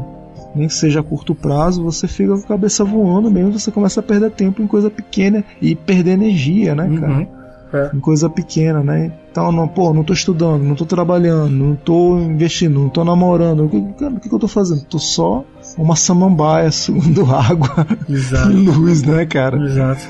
[0.55, 4.01] nem que seja a curto prazo, você fica com a cabeça voando mesmo, você começa
[4.01, 7.12] a perder tempo em coisa pequena e perder energia, né, cara?
[7.12, 7.26] Uhum.
[7.72, 7.90] É.
[7.94, 9.12] Em coisa pequena, né?
[9.30, 13.66] Então, não, pô, não tô estudando, não tô trabalhando, não tô investindo, não tô namorando.
[13.66, 14.84] O que, o que, que eu tô fazendo?
[14.84, 15.44] Tô só
[15.76, 18.51] uma samambaia sugando água Exato.
[18.53, 19.62] e luz, né, cara?
[19.62, 20.01] Exato.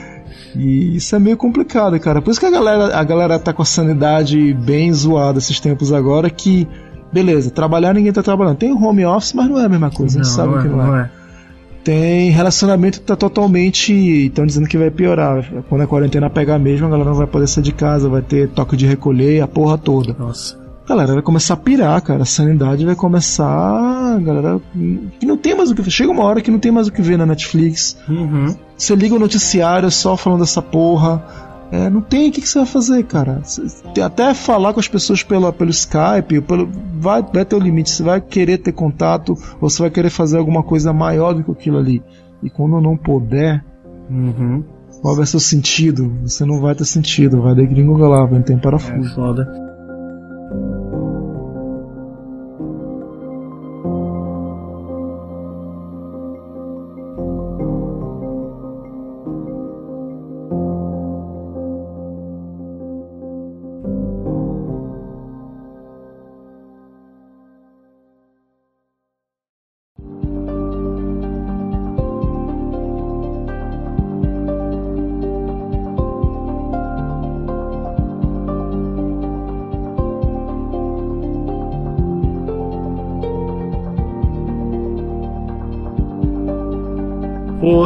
[0.55, 2.23] E isso é meio complicado, cara.
[2.23, 5.93] Por isso que a galera, a galera tá com a sanidade bem zoada esses tempos
[5.93, 6.67] agora, que,
[7.13, 8.57] beleza, trabalhar ninguém tá trabalhando.
[8.57, 10.67] Tem o home office, mas não é a mesma coisa, a gente sabe não, que
[10.67, 10.87] é, não é.
[10.87, 11.11] não é.
[11.85, 13.95] Tem relacionamento que tá totalmente.
[13.95, 15.43] Estão dizendo que vai piorar.
[15.71, 18.49] Quando a quarentena pegar mesmo, a galera não vai poder sair de casa, vai ter
[18.51, 20.15] toque de recolher, a porra toda.
[20.19, 20.59] Nossa.
[20.85, 22.23] A galera vai começar a pirar, cara.
[22.23, 23.47] A sanidade vai começar.
[23.47, 24.61] A galera.
[25.19, 25.91] Que não tem mais o que ver.
[25.91, 27.97] Chega uma hora que não tem mais o que ver na Netflix.
[28.09, 28.55] Uhum.
[28.77, 31.25] Você liga o noticiário só falando dessa porra.
[31.71, 33.43] É, não tem, o que, que você vai fazer, cara?
[34.03, 37.91] Até falar com as pessoas pelo, pelo Skype, pelo, vai, vai ter o limite.
[37.91, 41.51] Você vai querer ter contato, ou você vai querer fazer alguma coisa maior do que
[41.51, 42.03] aquilo ali.
[42.43, 43.63] E quando não puder,
[44.11, 44.65] Uhum.
[45.03, 46.11] qual vai ser o sentido?
[46.23, 49.15] Você não vai ter sentido, vai de gringo lá, vai ter É parafuso.
[49.15, 49.68] foda.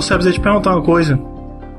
[0.03, 1.18] Sebs, eu te perguntar uma coisa.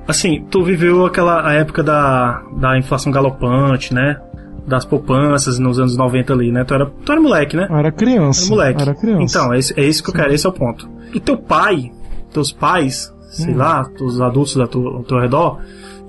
[0.07, 4.19] Assim, tu viveu aquela a época da, da inflação galopante, né?
[4.67, 6.63] Das poupanças nos anos 90 ali, né?
[6.63, 7.67] Tu era, tu era moleque, né?
[7.69, 8.41] Eu era criança.
[8.45, 8.81] Era moleque.
[8.81, 9.37] Era criança.
[9.39, 10.89] Então, é isso, é isso que eu quero, esse é o ponto.
[11.13, 11.91] E teu pai,
[12.33, 13.57] teus pais, sei Hum.
[13.57, 15.59] lá, os adultos ao teu, ao teu redor,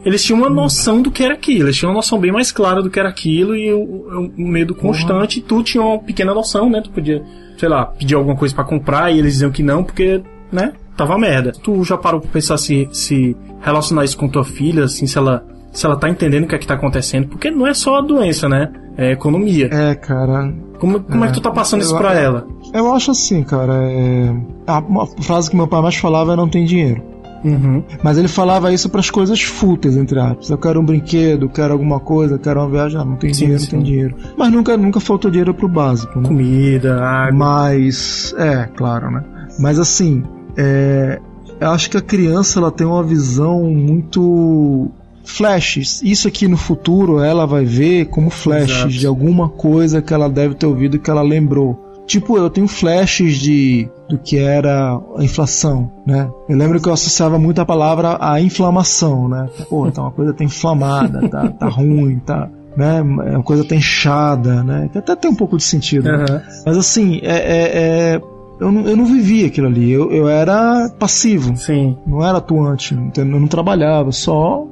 [0.05, 2.83] eles tinham uma noção do que era aquilo, eles tinham uma noção bem mais clara
[2.83, 6.69] do que era aquilo e o, o medo constante, e tu tinha uma pequena noção,
[6.69, 6.81] né?
[6.83, 7.23] Tu podia,
[7.59, 10.21] sei lá, pedir alguma coisa pra comprar e eles diziam que não, porque,
[10.53, 10.73] né?
[10.97, 11.53] Tava merda.
[11.63, 15.45] Tu já parou pra pensar se, se relacionar isso com tua filha, assim, se ela,
[15.73, 17.29] se ela tá entendendo o que é que tá acontecendo?
[17.29, 18.73] Porque não é só a doença, né?
[18.97, 19.69] É a economia.
[19.73, 20.53] É, cara.
[20.79, 22.47] Como, como é, que tu tá passando isso eu- pra ela?
[22.73, 23.73] Eu acho assim, cara.
[23.75, 24.35] É...
[24.67, 27.03] A uma frase que meu pai mais falava é não tem dinheiro.
[27.45, 27.83] Uhum.
[28.03, 30.49] Mas ele falava isso para as coisas fúteis, entre aspas.
[30.49, 32.99] Eu quero um brinquedo, quero alguma coisa, quero uma viagem.
[33.01, 33.77] Ah, não tem Sim, dinheiro, sim.
[33.77, 34.17] não tem dinheiro.
[34.39, 36.27] Mas nunca, nunca faltou dinheiro pro básico, né?
[36.29, 37.33] Comida, água.
[37.39, 39.23] Mas, é, claro, né?
[39.59, 40.23] Mas assim,
[40.57, 41.21] é,
[41.61, 44.89] eu acho que a criança ela tem uma visão muito
[45.25, 46.03] flashes.
[46.03, 48.89] Isso aqui no futuro ela vai ver como flashes Exato.
[48.91, 51.81] de alguma coisa que ela deve ter ouvido que ela lembrou.
[52.07, 56.29] Tipo, eu tenho flashes de do que era a inflação, né?
[56.47, 59.49] Eu lembro que eu associava muito a palavra à inflamação, né?
[59.71, 62.99] Pô, tá uma coisa tá inflamada, tá, tá ruim, tá, né?
[62.99, 64.91] É uma coisa tá inchada, né?
[64.93, 66.05] Que até tem um pouco de sentido.
[66.05, 66.27] né?
[66.29, 66.43] Aham.
[66.67, 67.71] Mas assim, é, é-
[68.17, 68.21] é-
[68.65, 69.91] eu, não, eu não vivia aquilo ali.
[69.91, 71.97] Eu, eu era passivo, Sim.
[72.07, 72.97] não era atuante.
[73.17, 74.67] Eu não trabalhava, só.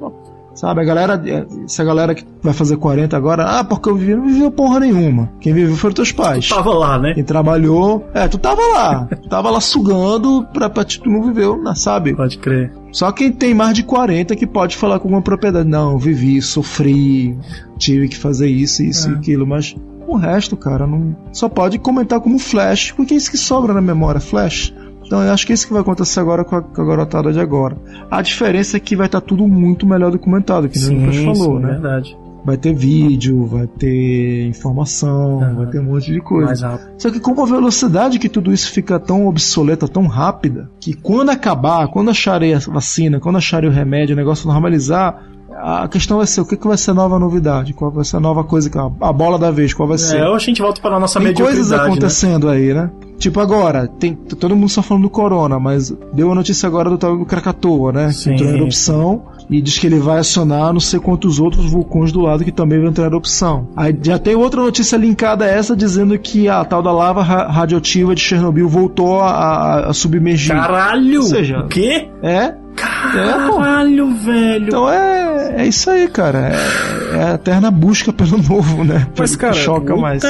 [0.55, 1.21] Sabe, a galera.
[1.65, 5.31] Essa galera que vai fazer 40 agora, ah, porque eu vivi, não viveu porra nenhuma.
[5.39, 6.47] Quem viveu foram teus pais.
[6.47, 7.13] Tava lá, né?
[7.15, 8.07] Quem trabalhou.
[8.13, 9.05] É, tu tava lá.
[9.05, 12.15] Tu tava lá sugando pra, pra tu não viveu, né, sabe?
[12.15, 12.71] Pode crer.
[12.91, 15.67] Só quem tem mais de 40 que pode falar com alguma propriedade.
[15.67, 17.35] Não, eu vivi, sofri,
[17.79, 19.75] tive que fazer isso, isso e aquilo, mas
[20.07, 23.81] o resto, cara, não só pode comentar como flash, porque é isso que sobra na
[23.81, 24.73] memória, flash.
[25.05, 27.31] Então eu acho que é isso que vai acontecer agora com a, com a garotada
[27.31, 27.77] de agora.
[28.09, 31.57] A diferença é que vai estar tudo muito melhor documentado, que nem o Lucas falou,
[31.57, 31.71] sim, né?
[31.73, 32.17] verdade.
[32.45, 36.77] Vai ter vídeo, vai ter informação, vai ter um monte de coisa.
[36.97, 41.29] Só que com a velocidade que tudo isso fica tão obsoleta, tão rápida, que quando
[41.29, 45.23] acabar, quando acharem a vacina, quando acharem o remédio, o negócio normalizar,
[45.57, 48.17] a questão vai ser o que, que vai ser a nova novidade, qual vai ser
[48.17, 48.69] a nova coisa,
[49.01, 50.17] a bola da vez, qual vai ser.
[50.17, 51.77] É, a gente volta para a nossa Tem coisas né?
[51.77, 52.89] acontecendo aí, né?
[53.17, 56.97] Tipo agora, tem todo mundo só falando do corona, mas deu a notícia agora do
[56.97, 58.11] tal do Krakatoa, né?
[58.11, 58.31] Sim.
[58.35, 62.11] Que entrou em erupção e diz que ele vai acionar não sei quantos outros vulcões
[62.11, 63.69] do lado que também vão entrar em erupção.
[63.77, 67.47] Aí já tem outra notícia linkada a essa dizendo que a tal da lava ra-
[67.49, 70.53] radioativa de Chernobyl voltou a, a- a submergir.
[70.53, 71.21] Caralho!
[71.21, 72.09] Ou seja, o quê?
[72.21, 72.55] É?
[72.75, 74.67] Caralho, velho!
[74.67, 76.49] Então é, é isso aí, cara.
[76.49, 79.07] É, é a eterna busca pelo novo, né?
[79.17, 80.23] Mas, cara, choca mais.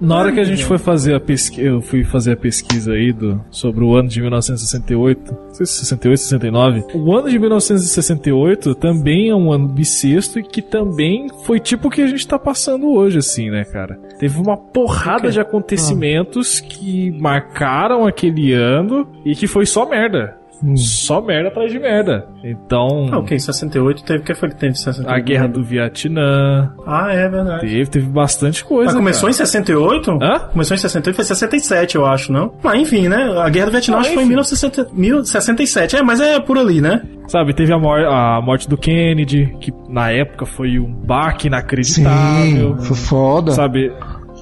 [0.00, 3.12] Na hora que a gente foi fazer a pesquisa, eu fui fazer a pesquisa aí
[3.12, 6.84] do, sobre o ano de 1968, não sei se 68, 69.
[6.94, 11.90] O ano de 1968 também é um ano bissexto e que também foi tipo o
[11.90, 13.98] que a gente tá passando hoje, assim, né, cara?
[14.18, 20.39] Teve uma porrada de acontecimentos que marcaram aquele ano e que foi só merda.
[20.76, 22.26] Só merda atrás de merda.
[22.44, 24.18] Então, Ah, ok, 68 teve.
[24.20, 25.10] O que foi que teve em 68?
[25.14, 27.60] a guerra do Vietnã, Ah, é verdade.
[27.62, 28.86] teve, teve bastante coisa.
[28.86, 29.30] Mas começou cara.
[29.30, 30.10] em 68?
[30.22, 30.38] Hã?
[30.52, 32.52] Começou em 68, foi 67, eu acho, não?
[32.62, 33.16] Mas enfim, né?
[33.38, 34.34] A Guerra do Vietnã Ah, acho que foi em enfim.
[34.34, 35.96] 1960 1067.
[35.96, 37.02] É, mas é por ali, né?
[37.28, 41.48] Sabe, teve a, mor- a morte do Kennedy, que na época foi um baque Sim,
[41.48, 42.76] inacreditável.
[42.78, 43.52] foi foda.
[43.52, 43.92] Sabe,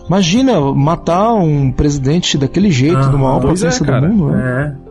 [0.06, 4.32] Imagina matar um presidente daquele jeito, Ah, do maior pois é, do mundo.
[4.32, 4.74] né?
[4.84, 4.87] É,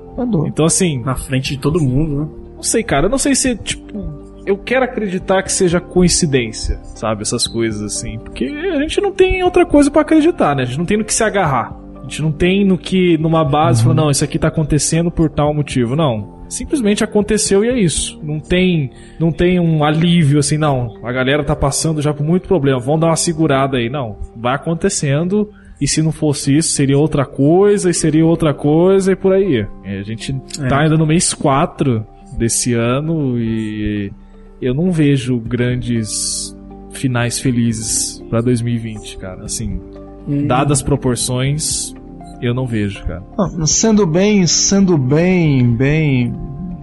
[0.47, 2.27] Então assim, na frente de todo mundo, né?
[2.55, 7.21] não sei, cara, eu não sei se, tipo, eu quero acreditar que seja coincidência, sabe,
[7.21, 10.63] essas coisas assim, porque a gente não tem outra coisa pra acreditar, né?
[10.63, 11.77] A gente não tem no que se agarrar.
[11.99, 15.29] A gente não tem no que, numa base, falar, não, isso aqui tá acontecendo por
[15.29, 15.95] tal motivo.
[15.95, 16.37] Não.
[16.47, 18.17] Simplesmente aconteceu e é isso.
[18.23, 18.89] Não tem,
[19.19, 20.95] não tem um alívio assim, não.
[21.03, 22.79] A galera tá passando já por muito problema.
[22.79, 23.89] Vamos dar uma segurada aí.
[23.89, 24.15] Não.
[24.37, 25.49] Vai acontecendo.
[25.79, 29.65] E se não fosse isso, seria outra coisa, e seria outra coisa, e por aí.
[29.83, 30.33] É, A gente
[30.69, 32.05] tá ainda no mês 4
[32.37, 34.11] desse ano e
[34.61, 36.55] eu não vejo grandes
[36.91, 39.45] finais felizes pra 2020, cara.
[39.45, 39.79] Assim,
[40.47, 41.93] dadas as proporções,
[42.41, 43.23] eu não vejo, cara.
[43.65, 46.33] Sendo bem, sendo bem, bem,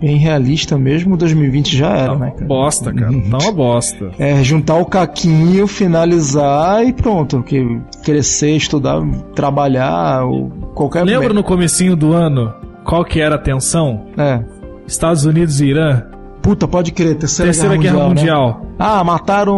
[0.04, 2.46] bem realista mesmo, 2020 já era, Tá né, cara?
[2.46, 3.12] bosta, cara.
[3.12, 4.10] Tá uma bosta.
[4.18, 7.42] É, juntar o caquinho, finalizar e pronto.
[7.42, 9.00] Que crescer, estudar,
[9.34, 12.52] trabalhar, ou qualquer Lembra no comecinho do ano
[12.84, 14.06] qual que era a tensão?
[14.16, 14.40] É.
[14.86, 16.02] Estados Unidos e Irã?
[16.42, 18.08] Puta, pode crer, terceira, Terceira Guerra né?
[18.08, 18.60] Mundial.
[18.78, 19.54] Ah, mataram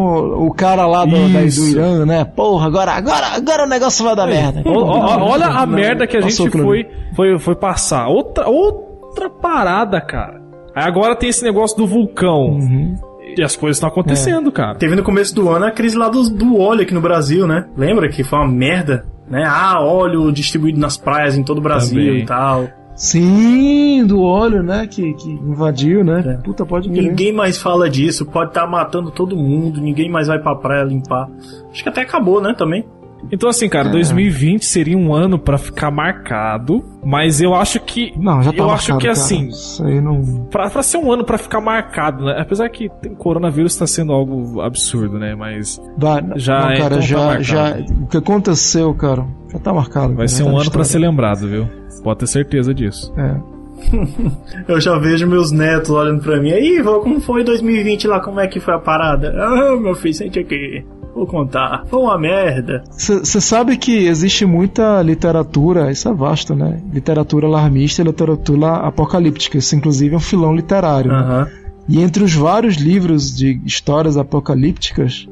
[0.47, 1.67] o cara lá do, da- do.
[1.69, 2.25] Irã, né?
[2.25, 4.63] Porra, agora, agora, agora o negócio vai dar merda.
[4.65, 6.87] Ó, ó, olha a merda que a gente foi,
[7.17, 8.07] foi, foi passar.
[8.07, 8.86] Outra, outra
[9.29, 10.41] parada, cara.
[10.75, 12.51] Aí agora tem esse negócio do vulcão.
[12.51, 12.95] Uhum.
[13.37, 14.77] E as coisas estão acontecendo, cara.
[14.77, 17.67] Teve no começo do ano a crise lá do, do óleo aqui no Brasil, né?
[17.77, 19.05] Lembra que foi uma merda?
[19.29, 19.45] Né?
[19.45, 22.23] Ah, óleo distribuído nas praias em todo o Brasil Também.
[22.23, 22.69] e tal.
[22.95, 24.87] Sim, do óleo, né?
[24.87, 26.25] Que, que invadiu, né?
[26.27, 26.43] É.
[26.43, 27.03] Puta, pode crer.
[27.03, 31.29] Ninguém mais fala disso, pode estar matando todo mundo, ninguém mais vai pra praia limpar.
[31.71, 32.87] Acho que até acabou, né, também.
[33.33, 33.69] Então, assim, É.
[33.69, 38.13] cara, 2020 seria um ano pra ficar marcado, mas eu acho que.
[38.17, 39.13] Não, já tá Eu marcado, acho que cara.
[39.13, 39.49] assim.
[39.49, 40.47] Isso aí não.
[40.51, 42.37] Pra, pra ser um ano pra ficar marcado, né?
[42.39, 45.35] Apesar que o coronavírus tá sendo algo absurdo, né?
[45.35, 47.43] Mas Vai, Já não, é, cara, então tá já, marcado.
[47.45, 47.77] já.
[48.03, 50.09] O que aconteceu, cara, já tá marcado.
[50.09, 51.69] vai cara, ser já um tá ano pra ser lembrado, viu?
[52.05, 53.13] Pode ter certeza disso.
[53.17, 53.57] É.
[54.69, 56.51] Eu já vejo meus netos olhando pra mim.
[56.51, 58.21] Aí, vô, como foi 2020 lá?
[58.21, 59.35] Como é que foi a parada?
[59.37, 60.85] Ah, meu filho, sente aqui.
[61.17, 61.87] Vou contar.
[61.87, 62.85] Foi uma merda.
[62.91, 66.83] Você sabe que existe muita literatura, isso é vasto, né?
[66.93, 69.57] Literatura alarmista e literatura apocalíptica.
[69.57, 71.11] Isso, inclusive, é um filão literário.
[71.11, 71.51] né?
[71.89, 75.27] E entre os vários livros de histórias apocalípticas,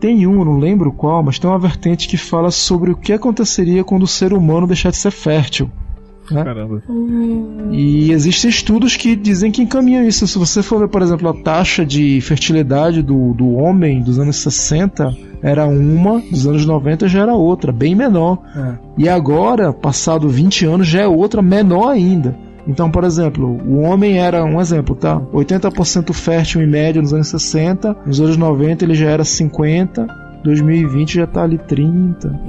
[0.00, 3.84] tem um, não lembro qual, mas tem uma vertente que fala sobre o que aconteceria
[3.84, 5.70] quando o ser humano deixar de ser fértil.
[6.32, 6.44] Né?
[6.44, 6.82] Caramba.
[7.70, 10.26] E existem estudos que dizem que encaminham isso.
[10.26, 14.36] Se você for ver, por exemplo, a taxa de fertilidade do, do homem dos anos
[14.36, 18.38] 60 era uma, dos anos 90 já era outra, bem menor.
[18.56, 18.74] É.
[18.96, 22.36] E agora, passado 20 anos, já é outra menor ainda.
[22.66, 25.20] Então, por exemplo, o homem era um exemplo, tá?
[25.32, 30.06] 80% fértil em média nos anos 60, nos anos 90 ele já era 50,
[30.44, 32.40] 2020 já tá ali 30.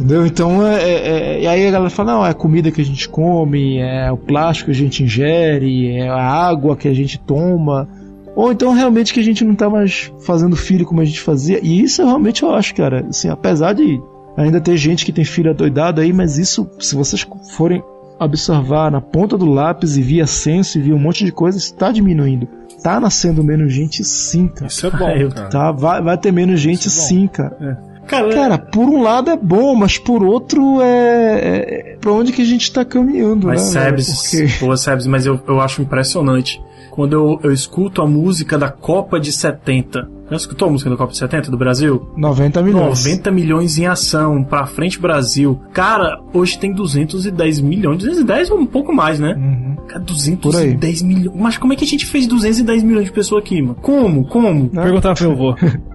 [0.00, 0.26] Entendeu?
[0.26, 2.84] Então, é, é- é- e aí a galera fala, não, é a comida que a
[2.84, 7.18] gente come, é o plástico que a gente ingere, é a água que a gente
[7.18, 7.86] toma.
[8.34, 11.60] Ou então realmente que a gente não tá mais fazendo filho como a gente fazia.
[11.62, 13.04] E isso eu realmente eu acho, cara.
[13.08, 14.00] Assim, apesar de
[14.36, 17.82] ainda ter gente que tem filho adoidado aí, mas isso, se vocês forem
[18.18, 21.74] observar na ponta do lápis e via censo e via um monte de coisa, isso
[21.74, 22.48] tá diminuindo.
[22.82, 24.66] Tá nascendo menos gente sim, cara.
[24.68, 25.48] Isso é bom, cara.
[25.48, 27.89] Tá, vai, vai ter menos gente é sim, cara.
[28.10, 32.42] Cara, Cara, por um lado é bom, mas por outro é, é pra onde que
[32.42, 33.82] a gente tá caminhando, Mas né?
[33.82, 36.60] Sebes, Porque boa Sebes, mas eu, eu acho impressionante.
[36.90, 40.10] Quando eu, eu escuto a música da Copa de 70.
[40.28, 42.10] Já escutou a música da Copa de 70 do Brasil?
[42.16, 43.04] 90 milhões.
[43.04, 45.60] 90 milhões em ação, pra frente Brasil.
[45.72, 47.98] Cara, hoje tem 210 milhões.
[47.98, 49.34] 210 ou um pouco mais, né?
[49.36, 49.76] Uhum.
[49.86, 51.40] Cara, 210 milhões.
[51.40, 53.76] Mas como é que a gente fez 210 milhões de pessoas aqui, mano?
[53.80, 54.24] Como?
[54.26, 54.68] Como?
[54.68, 55.56] Perguntar pro meu avô.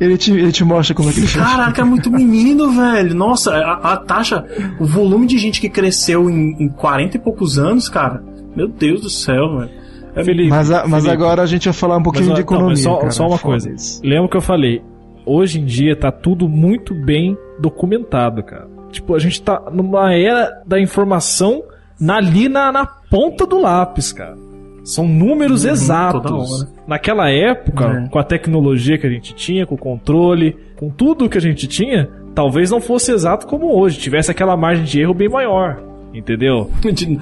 [0.00, 1.44] Ele te, ele te mostra como é que ele fez.
[1.44, 3.14] Caraca, é muito menino, velho.
[3.14, 4.44] Nossa, a, a taxa,
[4.80, 8.22] o volume de gente que cresceu em, em 40 e poucos anos, cara.
[8.56, 9.70] Meu Deus do céu, velho.
[10.16, 12.40] É Felipe, Mas, a- mas Felipe, agora a gente vai falar um pouquinho Mas, de
[12.40, 12.70] não, economia.
[12.70, 13.10] mas só, cara.
[13.10, 13.70] só uma coisa.
[13.70, 14.00] isso.
[14.02, 14.82] Lembra que eu falei?
[15.26, 18.66] Hoje em dia tá tudo muito bem documentado, cara.
[18.90, 21.62] Tipo, a gente tá numa era da informação
[22.00, 24.36] na- ali na, na ponta do lápis, cara.
[24.84, 26.66] São números Uhum, exatos.
[26.86, 28.08] Naquela época, É.
[28.08, 31.66] com a tecnologia que a gente tinha, com o controle, com tudo que a gente
[31.66, 35.82] tinha, talvez não fosse exato como hoje, tivesse aquela margem de erro bem maior.
[36.12, 36.68] Entendeu?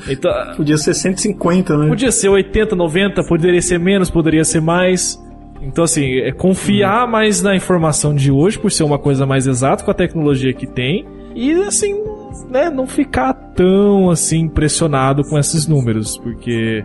[0.08, 1.88] Então, podia ser 150, né?
[1.88, 5.22] Podia ser 80, 90, poderia ser menos, poderia ser mais.
[5.60, 7.10] Então, assim, é confiar uhum.
[7.10, 10.66] mais na informação de hoje, por ser uma coisa mais exata com a tecnologia que
[10.66, 11.04] tem.
[11.34, 11.94] E, assim,
[12.48, 16.82] né, não ficar tão, assim, impressionado com esses números, porque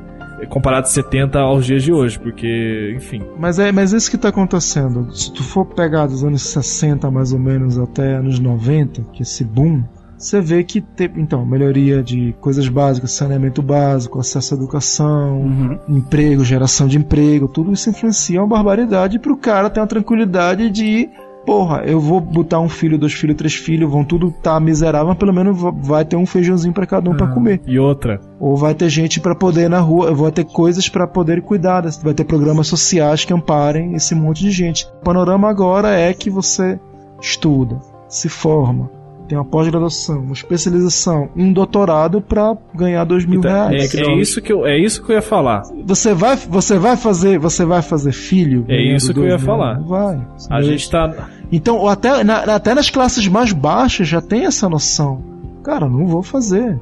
[0.50, 3.22] comparado de 70 aos dias de hoje, porque, enfim.
[3.38, 5.14] Mas é, mas é isso que está acontecendo.
[5.16, 9.44] Se tu for pegar dos anos 60 mais ou menos até anos 90, que esse
[9.44, 9.84] boom,
[10.18, 15.80] você vê que teve, então, melhoria de coisas básicas, saneamento básico, acesso à educação, uhum.
[15.90, 20.70] emprego, geração de emprego, tudo isso influencia uma barbaridade para o cara ter uma tranquilidade
[20.70, 21.10] de
[21.46, 25.18] porra, eu vou botar um filho, dois filhos, três filhos, vão tudo tá miserável, mas
[25.18, 27.62] pelo menos vai ter um feijãozinho para cada um ah, para comer.
[27.66, 28.20] E outra.
[28.40, 31.84] Ou vai ter gente para poder ir na rua, vai ter coisas para poder cuidar,
[32.02, 34.86] vai ter programas sociais que amparem esse monte de gente.
[35.02, 36.80] O panorama agora é que você
[37.22, 38.90] estuda, se forma,
[39.34, 43.96] tem uma pós-graduação, uma especialização, um doutorado para ganhar dois mil então, reais.
[43.96, 45.64] É, é, isso que eu, é isso que eu ia falar.
[45.86, 48.64] Você vai, você vai fazer, você vai fazer filho?
[48.70, 49.80] É isso que eu ia falar.
[49.80, 50.22] Vai.
[50.52, 51.30] A gente tá.
[51.52, 55.24] Então, até, na, até nas classes mais baixas já tem essa noção.
[55.64, 56.80] Cara, não vou fazer.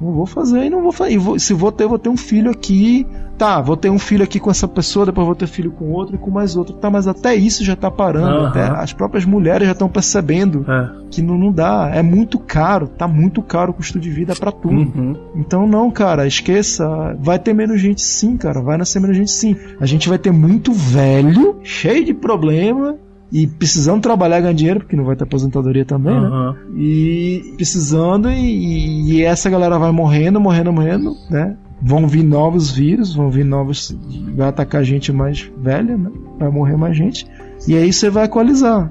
[0.00, 1.18] Não vou fazer e não vou fazer.
[1.38, 4.50] se vou ter, vou ter um filho aqui Tá, vou ter um filho aqui com
[4.50, 6.74] essa pessoa, depois vou ter filho com outro e com mais outro.
[6.74, 8.38] Tá, mas até isso já tá parando.
[8.38, 8.46] Uhum.
[8.46, 10.90] Até as próprias mulheres já estão percebendo é.
[11.10, 11.90] que não, não dá.
[11.92, 14.74] É muito caro, tá muito caro o custo de vida para tudo.
[14.74, 15.16] Uhum.
[15.34, 17.16] Então não, cara, esqueça.
[17.18, 18.60] Vai ter menos gente sim, cara.
[18.60, 19.56] Vai nascer menos gente sim.
[19.80, 22.96] A gente vai ter muito velho, cheio de problema,
[23.34, 26.52] e precisando trabalhar ganhar dinheiro, porque não vai ter aposentadoria também, uhum.
[26.52, 26.56] né?
[26.76, 31.56] E precisando, e, e, essa galera vai morrendo, morrendo, morrendo, né?
[31.82, 33.94] vão vir novos vírus, vão vir novos.
[34.36, 36.10] Vai atacar gente mais velha, né?
[36.38, 37.26] Vai morrer mais gente.
[37.66, 38.90] E aí você vai equalizar.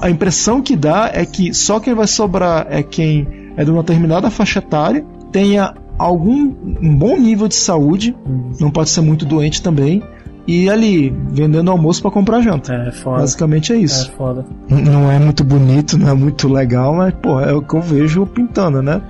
[0.00, 3.82] A impressão que dá é que só quem vai sobrar é quem é de uma
[3.82, 6.52] determinada faixa etária, tenha algum
[6.82, 8.16] um bom nível de saúde,
[8.58, 10.02] não pode ser muito doente também,
[10.46, 12.72] e ali, vendendo almoço para comprar janta.
[12.72, 13.20] É, foda.
[13.20, 14.10] Basicamente é isso.
[14.10, 14.44] É foda.
[14.68, 18.26] Não é muito bonito, não é muito legal, mas, pô, é o que eu vejo
[18.26, 19.00] pintando, né?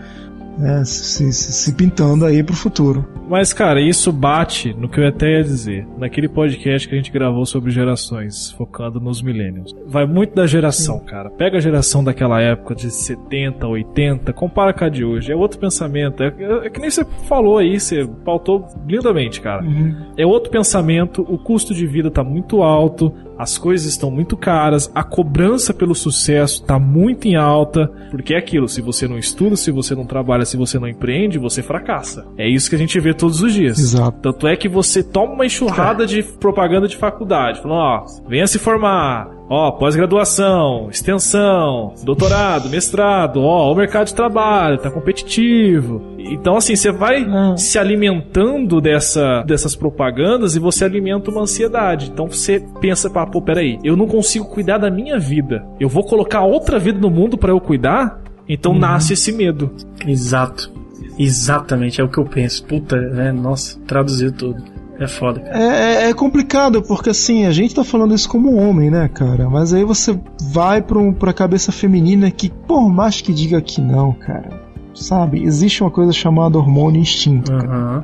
[0.60, 3.04] Né, se, se, se, pintando aí pro futuro.
[3.28, 5.86] Mas, cara, isso bate no que eu até ia dizer.
[5.98, 9.74] Naquele podcast que a gente gravou sobre gerações, focando nos millennials.
[9.86, 11.06] Vai muito da geração, Sim.
[11.06, 11.30] cara.
[11.30, 15.32] Pega a geração daquela época de 70, 80, compara com a de hoje.
[15.32, 16.22] É outro pensamento.
[16.22, 19.64] É, é, é que nem você falou aí, você pautou lindamente, cara.
[19.64, 20.12] Uhum.
[20.16, 24.90] É outro pensamento, o custo de vida tá muito alto, as coisas estão muito caras,
[24.94, 29.56] a cobrança pelo sucesso está muito em alta, porque é aquilo, se você não estuda,
[29.56, 32.26] se você não trabalha, se você não empreende, você fracassa.
[32.36, 33.78] É isso que a gente vê todos os dias.
[33.78, 34.18] Exato.
[34.20, 36.06] Tanto é que você toma uma enxurrada é.
[36.06, 43.72] de propaganda de faculdade, falando, ó, venha se formar, Ó, pós-graduação, extensão, doutorado, mestrado, ó,
[43.72, 46.00] o mercado de trabalho tá competitivo.
[46.16, 47.56] Então, assim, você vai Não.
[47.56, 52.10] se alimentando dessa, dessas propagandas e você alimenta uma ansiedade.
[52.12, 55.66] Então você pensa, pô, peraí, eu não consigo cuidar da minha vida.
[55.80, 58.22] Eu vou colocar outra vida no mundo para eu cuidar?
[58.48, 58.78] Então uhum.
[58.78, 59.74] nasce esse medo.
[60.06, 60.72] Exato.
[61.18, 62.64] Exatamente, é o que eu penso.
[62.64, 63.32] Puta, né?
[63.32, 64.62] Nossa, traduziu tudo.
[65.00, 65.42] É foda.
[65.46, 69.48] É, é, é, complicado, porque assim, a gente tá falando isso como homem, né, cara?
[69.48, 70.20] Mas aí você
[70.52, 74.60] vai pra, um, pra cabeça feminina que, por mais que diga que não, cara,
[74.94, 75.42] sabe?
[75.42, 78.02] Existe uma coisa chamada hormônio instinto, uhum.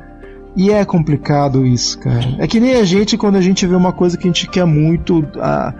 [0.55, 2.35] E é complicado isso, cara.
[2.39, 4.65] É que nem a gente quando a gente vê uma coisa que a gente quer
[4.65, 5.23] muito.
[5.39, 5.71] A,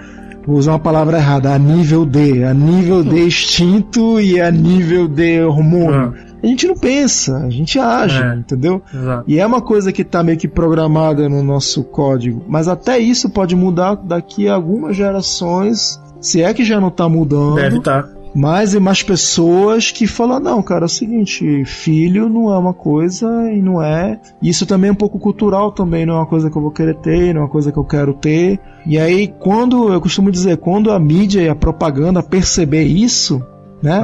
[0.45, 2.43] vou usar uma palavra errada, a nível D.
[2.43, 6.09] A nível D instinto e a nível D hormônio.
[6.09, 8.81] Uhum a gente não pensa, a gente age, é, entendeu?
[8.93, 9.23] Exato.
[9.27, 12.43] E é uma coisa que está meio que programada no nosso código.
[12.47, 17.09] Mas até isso pode mudar daqui a algumas gerações, se é que já não está
[17.09, 17.55] mudando.
[17.55, 18.03] Deve estar.
[18.03, 18.17] Tá.
[18.35, 22.73] Mais e mais pessoas que falam, não, cara, é o seguinte, filho não é uma
[22.73, 24.19] coisa e não é.
[24.43, 26.95] Isso também é um pouco cultural também, não é uma coisa que eu vou querer
[26.97, 28.59] ter, não é uma coisa que eu quero ter.
[28.85, 33.41] E aí, quando, eu costumo dizer, quando a mídia e a propaganda perceber isso,
[33.81, 33.99] né?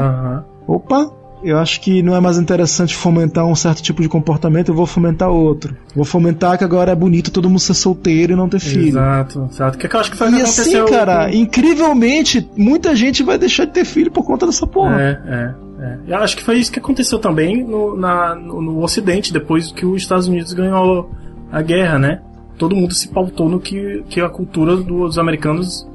[0.67, 0.75] Uhum.
[0.75, 1.11] Opa,
[1.43, 4.85] eu acho que não é mais interessante fomentar um certo tipo de comportamento, eu vou
[4.85, 5.75] fomentar outro.
[5.95, 8.89] Vou fomentar que agora é bonito todo mundo ser solteiro e não ter filho.
[8.89, 9.77] Exato, exato.
[9.77, 11.35] Que, que eu acho que foi e assim, cara, com...
[11.35, 15.01] incrivelmente, muita gente vai deixar de ter filho por conta dessa porra.
[15.01, 15.63] É, é.
[15.83, 15.97] É.
[16.07, 19.85] Eu acho que foi isso que aconteceu também no, na, no, no Ocidente, depois que
[19.85, 21.11] os Estados Unidos ganhou
[21.51, 22.21] a guerra, né?
[22.57, 25.85] Todo mundo se pautou no que, que a cultura dos americanos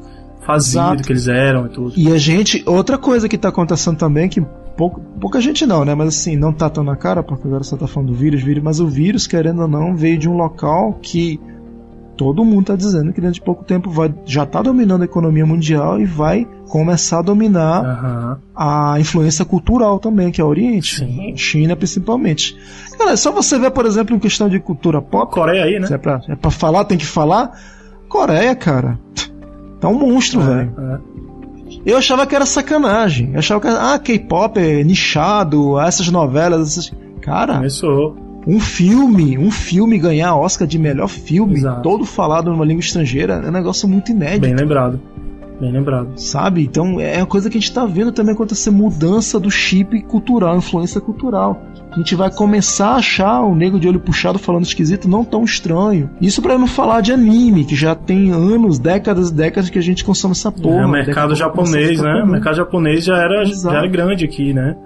[0.41, 0.97] fazia, Exato.
[0.97, 1.93] do que eles eram e tudo.
[1.97, 4.45] E a gente, outra coisa que tá acontecendo também, que
[4.79, 5.95] pouco, pouca gente não, né?
[5.95, 8.63] Mas assim, não tá tão na cara, porque agora você tá falando do vírus, vírus,
[8.63, 11.39] mas o vírus, querendo ou não, veio de um local que
[12.17, 15.45] todo mundo tá dizendo que dentro de pouco tempo vai, já tá dominando a economia
[15.45, 18.39] mundial e vai começar a dominar Aham.
[18.55, 21.01] a influência cultural também, que é o Oriente.
[21.01, 21.37] Sim.
[21.37, 22.57] China principalmente.
[22.97, 25.33] Cara, é só você ver, por exemplo, em questão de cultura pop.
[25.33, 25.89] Coreia aí, né?
[25.91, 27.53] É pra, é pra falar, tem que falar.
[28.09, 28.99] Coreia, cara.
[29.81, 30.73] Tá um monstro, velho.
[30.79, 31.19] É.
[31.89, 33.31] Eu achava que era sacanagem.
[33.33, 36.93] Eu achava que era, ah, K-pop é nichado, essas novelas, essas...
[37.23, 38.15] Cara, Começou.
[38.47, 41.83] um filme, um filme ganhar Oscar de melhor filme, Exato.
[41.83, 44.43] todo falado numa língua estrangeira, é um negócio muito inédito.
[44.43, 45.01] Bem lembrado.
[45.61, 46.13] Bem lembrado.
[46.17, 46.63] Sabe?
[46.63, 50.57] Então é uma coisa que a gente tá vendo também acontecer mudança do chip cultural,
[50.57, 51.61] influência cultural.
[51.91, 55.43] A gente vai começar a achar o nego de olho puxado falando esquisito não tão
[55.43, 56.11] estranho.
[56.21, 59.83] Isso pra não falar de anime, que já tem anos, décadas e décadas que a
[59.83, 60.83] gente consome essa porra.
[60.83, 62.23] é, o mercado japonês, né?
[62.23, 63.75] O mercado japonês já era, Exato.
[63.75, 64.77] já era grande aqui, né?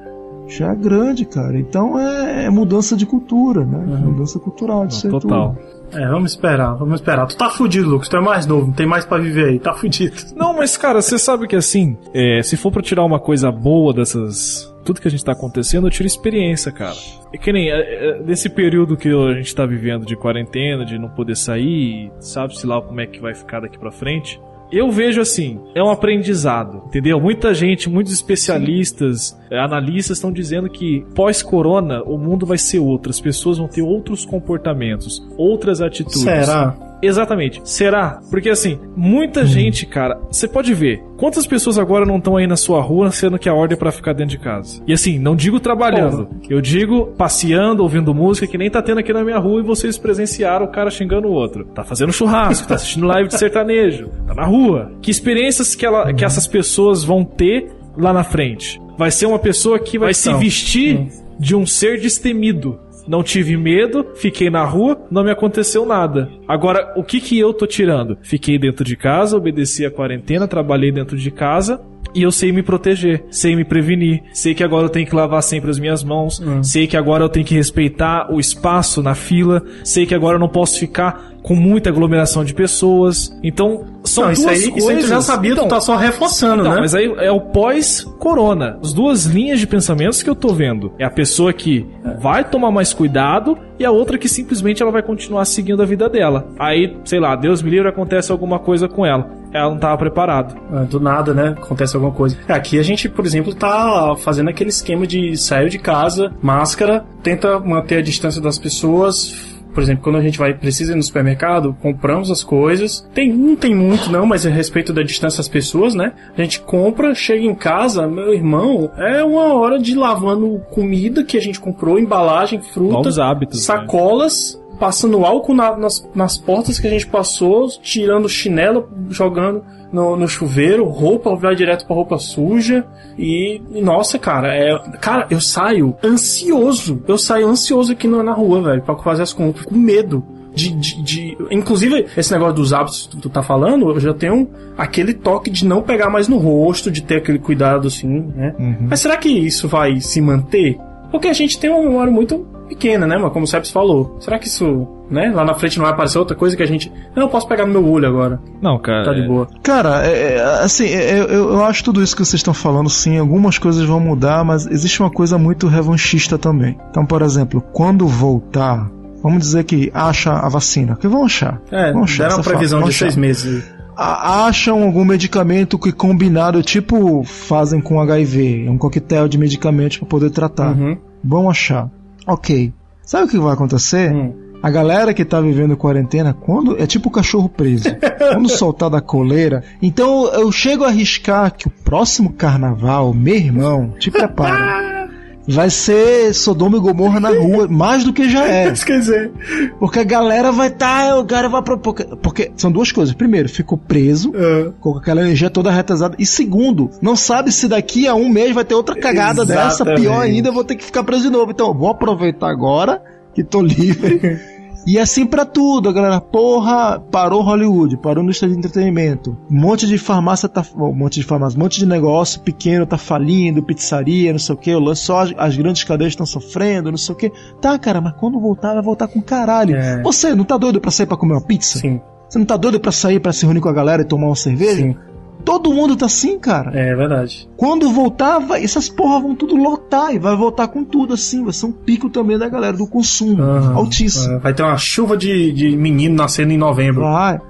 [0.49, 1.59] Já é grande, cara.
[1.59, 3.79] Então é, é mudança de cultura, né?
[4.05, 5.55] Mudança cultural, de ser Total.
[5.55, 5.72] tudo.
[5.93, 7.27] É, vamos esperar, vamos esperar.
[7.27, 8.09] Tu tá fudido, Lucas.
[8.09, 9.59] Tu é mais novo, não tem mais pra viver aí.
[9.59, 10.17] Tá fudido.
[10.35, 13.93] Não, mas cara, você sabe que assim, é, se for pra tirar uma coisa boa
[13.93, 14.71] dessas.
[14.85, 16.97] Tudo que a gente tá acontecendo, eu tiro experiência, cara.
[17.33, 20.99] É que nem é, é, nesse período que a gente tá vivendo de quarentena, de
[20.99, 24.41] não poder sair, sabe-se lá como é que vai ficar daqui pra frente.
[24.73, 27.21] Eu vejo assim, é um aprendizado, entendeu?
[27.21, 33.11] Muita gente, muitos especialistas, eh, analistas estão dizendo que pós-corona o mundo vai ser outro,
[33.11, 36.23] as pessoas vão ter outros comportamentos, outras atitudes.
[36.23, 36.75] Será?
[37.03, 37.61] Exatamente.
[37.65, 38.21] Será?
[38.31, 42.57] Porque assim, muita gente, cara, você pode ver quantas pessoas agora não estão aí na
[42.57, 44.83] sua rua sendo que a ordem é pra ficar dentro de casa.
[44.87, 49.13] E assim, não digo trabalhando, eu digo passeando, ouvindo música que nem tá tendo aqui
[49.13, 51.65] na minha rua e vocês presenciaram o cara xingando o outro.
[51.67, 54.93] Tá fazendo churrasco, tá assistindo live de sertanejo, tá na rua.
[55.03, 58.81] Que experiências que, ela, que essas pessoas vão ter lá na frente?
[58.97, 62.79] Vai ser uma pessoa que vai Quais se vestir de um ser destemido.
[63.07, 66.31] Não tive medo, fiquei na rua, não me aconteceu nada.
[66.47, 68.17] Agora, o que que eu tô tirando?
[68.23, 71.81] Fiquei dentro de casa, obedeci a quarentena, trabalhei dentro de casa.
[72.15, 75.43] E eu sei me proteger, sei me prevenir, sei que agora eu tenho que lavar
[75.43, 79.63] sempre as minhas mãos, sei que agora eu tenho que respeitar o espaço na fila,
[79.83, 83.37] sei que agora eu não posso ficar com muita aglomeração de pessoas.
[83.43, 84.77] Então, são não, duas isso aí, coisas.
[84.79, 86.81] isso aí tu já sabia, Então, tu tá só reforçando, então, né?
[86.81, 88.79] mas aí é o pós-corona.
[88.83, 90.93] As duas linhas de pensamentos que eu tô vendo.
[90.99, 91.87] É a pessoa que
[92.21, 96.09] vai tomar mais cuidado e a outra que simplesmente ela vai continuar seguindo a vida
[96.09, 96.47] dela.
[96.59, 99.29] Aí, sei lá, Deus me livre, acontece alguma coisa com ela.
[99.53, 100.55] Ela não tava preparada.
[100.73, 101.55] Ah, Do nada, né?
[101.59, 102.37] Acontece alguma coisa.
[102.49, 107.05] É, Aqui a gente, por exemplo, tá fazendo aquele esquema de saiu de casa, máscara,
[107.23, 109.52] tenta manter a distância das pessoas.
[109.73, 113.07] Por exemplo, quando a gente vai precisa ir no supermercado, compramos as coisas.
[113.15, 116.13] Tem não tem muito não, mas a respeito da distância das pessoas, né?
[116.37, 121.37] A gente compra, chega em casa, meu irmão, é uma hora de lavando comida que
[121.37, 124.62] a gente comprou, embalagem, fruta, Novos hábitos, né?
[124.83, 129.63] Passando álcool na- nas, nas portas que a gente passou, tirando chinelo, jogando
[129.93, 132.85] no, no chuveiro, roupa vai direto pra roupa suja.
[133.17, 134.77] E, e, nossa, cara, é.
[135.01, 137.01] Cara, eu saio ansioso.
[137.07, 140.25] Eu saio ansioso aqui na, na rua, velho, pra fazer as compras, com medo.
[140.53, 144.49] De, de, de- Inclusive, esse negócio dos hábitos que tu tá falando, eu já tenho
[144.77, 148.55] aquele toque de não pegar mais no rosto, de ter aquele cuidado assim, né?
[148.91, 150.77] Mas será que isso vai se manter?
[151.13, 153.31] Porque a gente tem uma memória muito pequena, né, mano?
[153.31, 154.17] Como o Seps falou.
[154.19, 155.31] Será que isso, né?
[155.33, 156.91] Lá na frente não vai aparecer outra coisa que a gente.
[157.15, 158.41] Não, eu posso pegar no meu olho agora.
[158.63, 159.05] Não, cara.
[159.05, 159.47] Tá de é- boa.
[159.63, 163.19] Cara, é, é, assim, é, eu, eu acho tudo isso que vocês estão falando, sim,
[163.19, 166.79] algumas coisas vão mudar, mas existe uma coisa muito revanchista também.
[166.91, 168.91] Então, por exemplo, quando voltar,
[169.23, 171.61] vamos dizer que acha a vacina, que vão achar.
[171.71, 173.71] É, vão achar, deram uma previsão vão de seis meses.
[173.97, 180.31] Acham algum medicamento que combinado, tipo, fazem com HIV, um coquetel de medicamentos para poder
[180.31, 180.77] tratar.
[180.77, 180.97] Uhum.
[181.23, 181.91] Vão achar.
[182.27, 182.73] Ok.
[183.05, 184.13] Sabe o que vai acontecer?
[184.13, 184.33] Hum.
[184.63, 187.89] A galera que tá vivendo quarentena, quando é tipo o cachorro preso,
[188.33, 193.95] quando soltar da coleira, então eu chego a arriscar que o próximo carnaval, meu irmão,
[193.99, 195.02] te prepara.
[195.47, 198.71] Vai ser Sodoma e Gomorra na rua, mais do que já é.
[198.73, 199.33] Quer dizer,
[199.81, 203.13] Porque a galera vai estar, tá, o cara vai pro- porque, porque são duas coisas.
[203.15, 204.71] Primeiro, ficou preso, É.
[204.81, 206.15] com aquela energia toda retesada.
[206.19, 210.01] E segundo, não sabe se daqui a um mês vai ter outra cagada dessa, Exatamente.
[210.03, 211.51] pior ainda, eu vou ter que ficar preso de novo.
[211.51, 213.03] Então, vou aproveitar agora
[213.35, 214.39] que tô livre.
[214.87, 219.37] E assim pra tudo, a galera, porra, parou Hollywood, parou no indústria de entretenimento.
[219.51, 220.65] Um monte de farmácia tá.
[220.75, 224.59] Um monte de farmácia, um monte de negócio pequeno tá falindo, pizzaria, não sei o
[224.59, 227.33] que, só as, as grandes cadeias estão sofrendo, não sei o que.
[227.61, 229.77] Tá, cara, mas quando voltar, vai voltar com caralho.
[229.77, 230.03] É.
[230.03, 231.79] Você não tá doido pra sair pra comer uma pizza?
[231.79, 232.01] sim.
[232.29, 234.35] Você não tá doido pra sair pra se reunir com a galera e tomar uma
[234.35, 234.77] cerveja?
[234.77, 234.97] Sim.
[235.45, 236.71] Todo mundo tá assim, cara.
[236.79, 237.49] É verdade.
[237.57, 241.43] Quando voltar, vai, essas porra vão tudo lotar e vai voltar com tudo assim.
[241.43, 243.43] Vai ser um pico também da galera do consumo.
[243.75, 244.35] Altíssimo.
[244.35, 247.03] É, Vai ter uma chuva de, de menino nascendo em novembro.
[247.03, 247.41] Vai.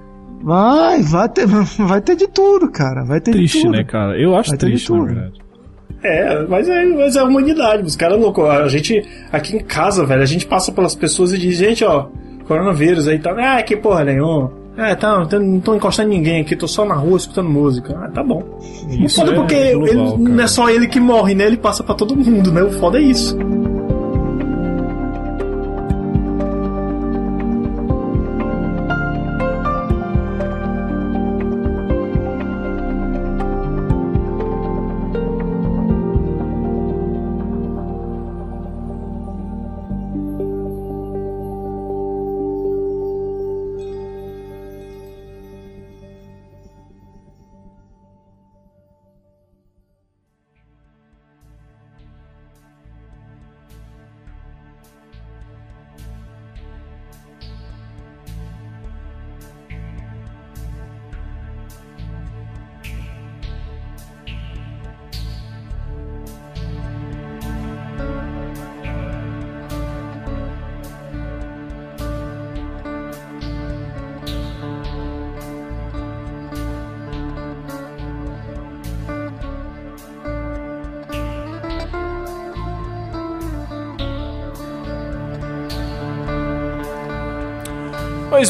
[0.42, 1.46] Vai, vai ter,
[1.78, 3.04] vai ter de tudo, cara.
[3.04, 3.72] Vai ter de Triste, tudo.
[3.72, 4.18] né, cara?
[4.18, 5.06] Eu acho Vai de triste, na tudo.
[5.14, 5.42] verdade.
[6.02, 8.44] É, mas é, mas é a humanidade, os caras loucos.
[8.48, 12.06] A gente, aqui em casa, velho, a gente passa pelas pessoas e diz, gente, ó,
[12.48, 13.32] coronavírus aí tá.
[13.38, 14.50] Ah, que porra nenhuma.
[14.76, 17.94] É, tá, não tô- encostando em ninguém aqui, tô só na rua escutando música.
[18.02, 18.42] Ah, tá bom.
[18.88, 19.88] O Isso foda é porque global,
[20.18, 21.46] ele- não é só ele que morre, né?
[21.46, 22.62] Ele passa pra todo mundo, né?
[22.62, 23.36] O foda é isso.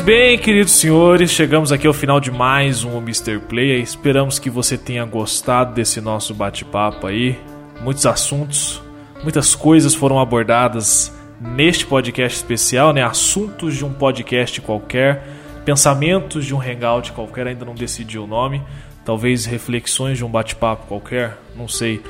[0.03, 3.39] Bem, queridos senhores, chegamos aqui ao final de mais um Mr.
[3.39, 3.81] Play.
[3.81, 7.39] Esperamos que você tenha gostado desse nosso bate-papo aí.
[7.81, 8.83] Muitos assuntos,
[9.23, 13.03] muitas coisas foram abordadas neste podcast especial, né?
[13.03, 15.25] Assuntos de um podcast qualquer,
[15.65, 18.61] pensamentos de um hangout qualquer, ainda não decidi o nome.
[19.05, 22.03] Talvez reflexões de um bate-papo qualquer, não sei.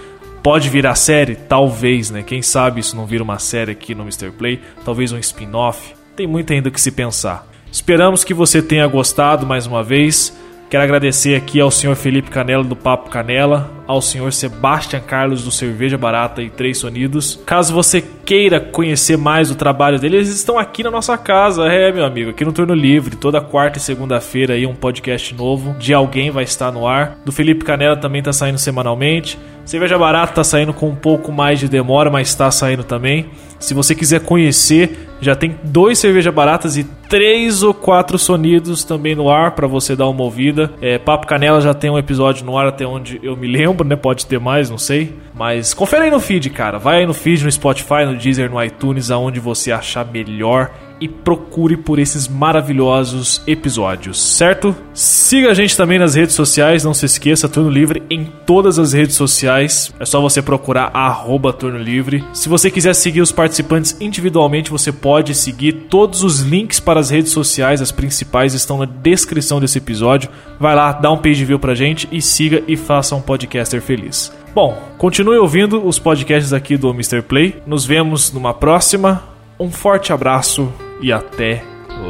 [0.43, 1.37] Pode virar série?
[1.37, 2.23] Talvez, né?
[2.23, 4.31] Quem sabe isso não vira uma série aqui no Mr.
[4.31, 4.61] Play.
[4.83, 5.95] Talvez um spin-off.
[6.17, 7.52] Tem muito ainda o que se pensar.
[7.73, 10.37] Esperamos que você tenha gostado mais uma vez.
[10.69, 15.51] Quero agradecer aqui ao senhor Felipe Canela do Papo Canela, ao senhor Sebastian Carlos do
[15.51, 17.41] Cerveja Barata e Três Sonidos.
[17.47, 21.91] Caso você queira conhecer mais o trabalho deles, eles estão aqui na nossa casa, é
[21.91, 23.17] meu amigo, aqui no Turno Livre.
[23.17, 27.19] Toda quarta e segunda-feira aí um podcast novo de alguém vai estar no ar.
[27.25, 29.39] Do Felipe Canela também está saindo semanalmente.
[29.65, 33.27] Cerveja Barata tá saindo com um pouco mais de demora, mas está saindo também.
[33.59, 39.15] Se você quiser conhecer, já tem dois cerveja baratas e três ou quatro sonidos também
[39.15, 40.73] no ar para você dar uma ouvida.
[40.81, 43.95] É, Papo Canela já tem um episódio no ar até onde eu me lembro, né?
[43.95, 45.15] Pode ter mais, não sei.
[45.33, 46.79] Mas confere aí no feed, cara.
[46.79, 50.73] Vai aí no feed, no Spotify, no Deezer, no iTunes, aonde você achar melhor
[51.03, 54.73] e procure por esses maravilhosos episódios, certo?
[54.95, 58.93] Siga a gente também nas redes sociais, não se esqueça, Turno Livre em todas as
[58.93, 59.93] redes sociais.
[59.99, 62.25] É só você procurar arroba Turno Livre.
[62.33, 65.73] Se você quiser seguir os participantes individualmente, você pode seguir.
[65.91, 70.31] Todos os links para as redes sociais, as principais, estão na descrição desse episódio.
[70.61, 74.33] Vai lá, dá um page view pra gente e siga e faça um podcaster feliz.
[74.55, 77.23] Bom, continue ouvindo os podcasts aqui do Mr.
[77.23, 77.61] Play.
[77.67, 79.25] Nos vemos numa próxima.
[79.59, 80.73] Um forte abraço
[81.03, 81.65] e até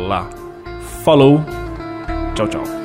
[0.07, 0.29] lá.
[1.05, 1.41] Falou.
[2.35, 2.82] Tchau, tchau.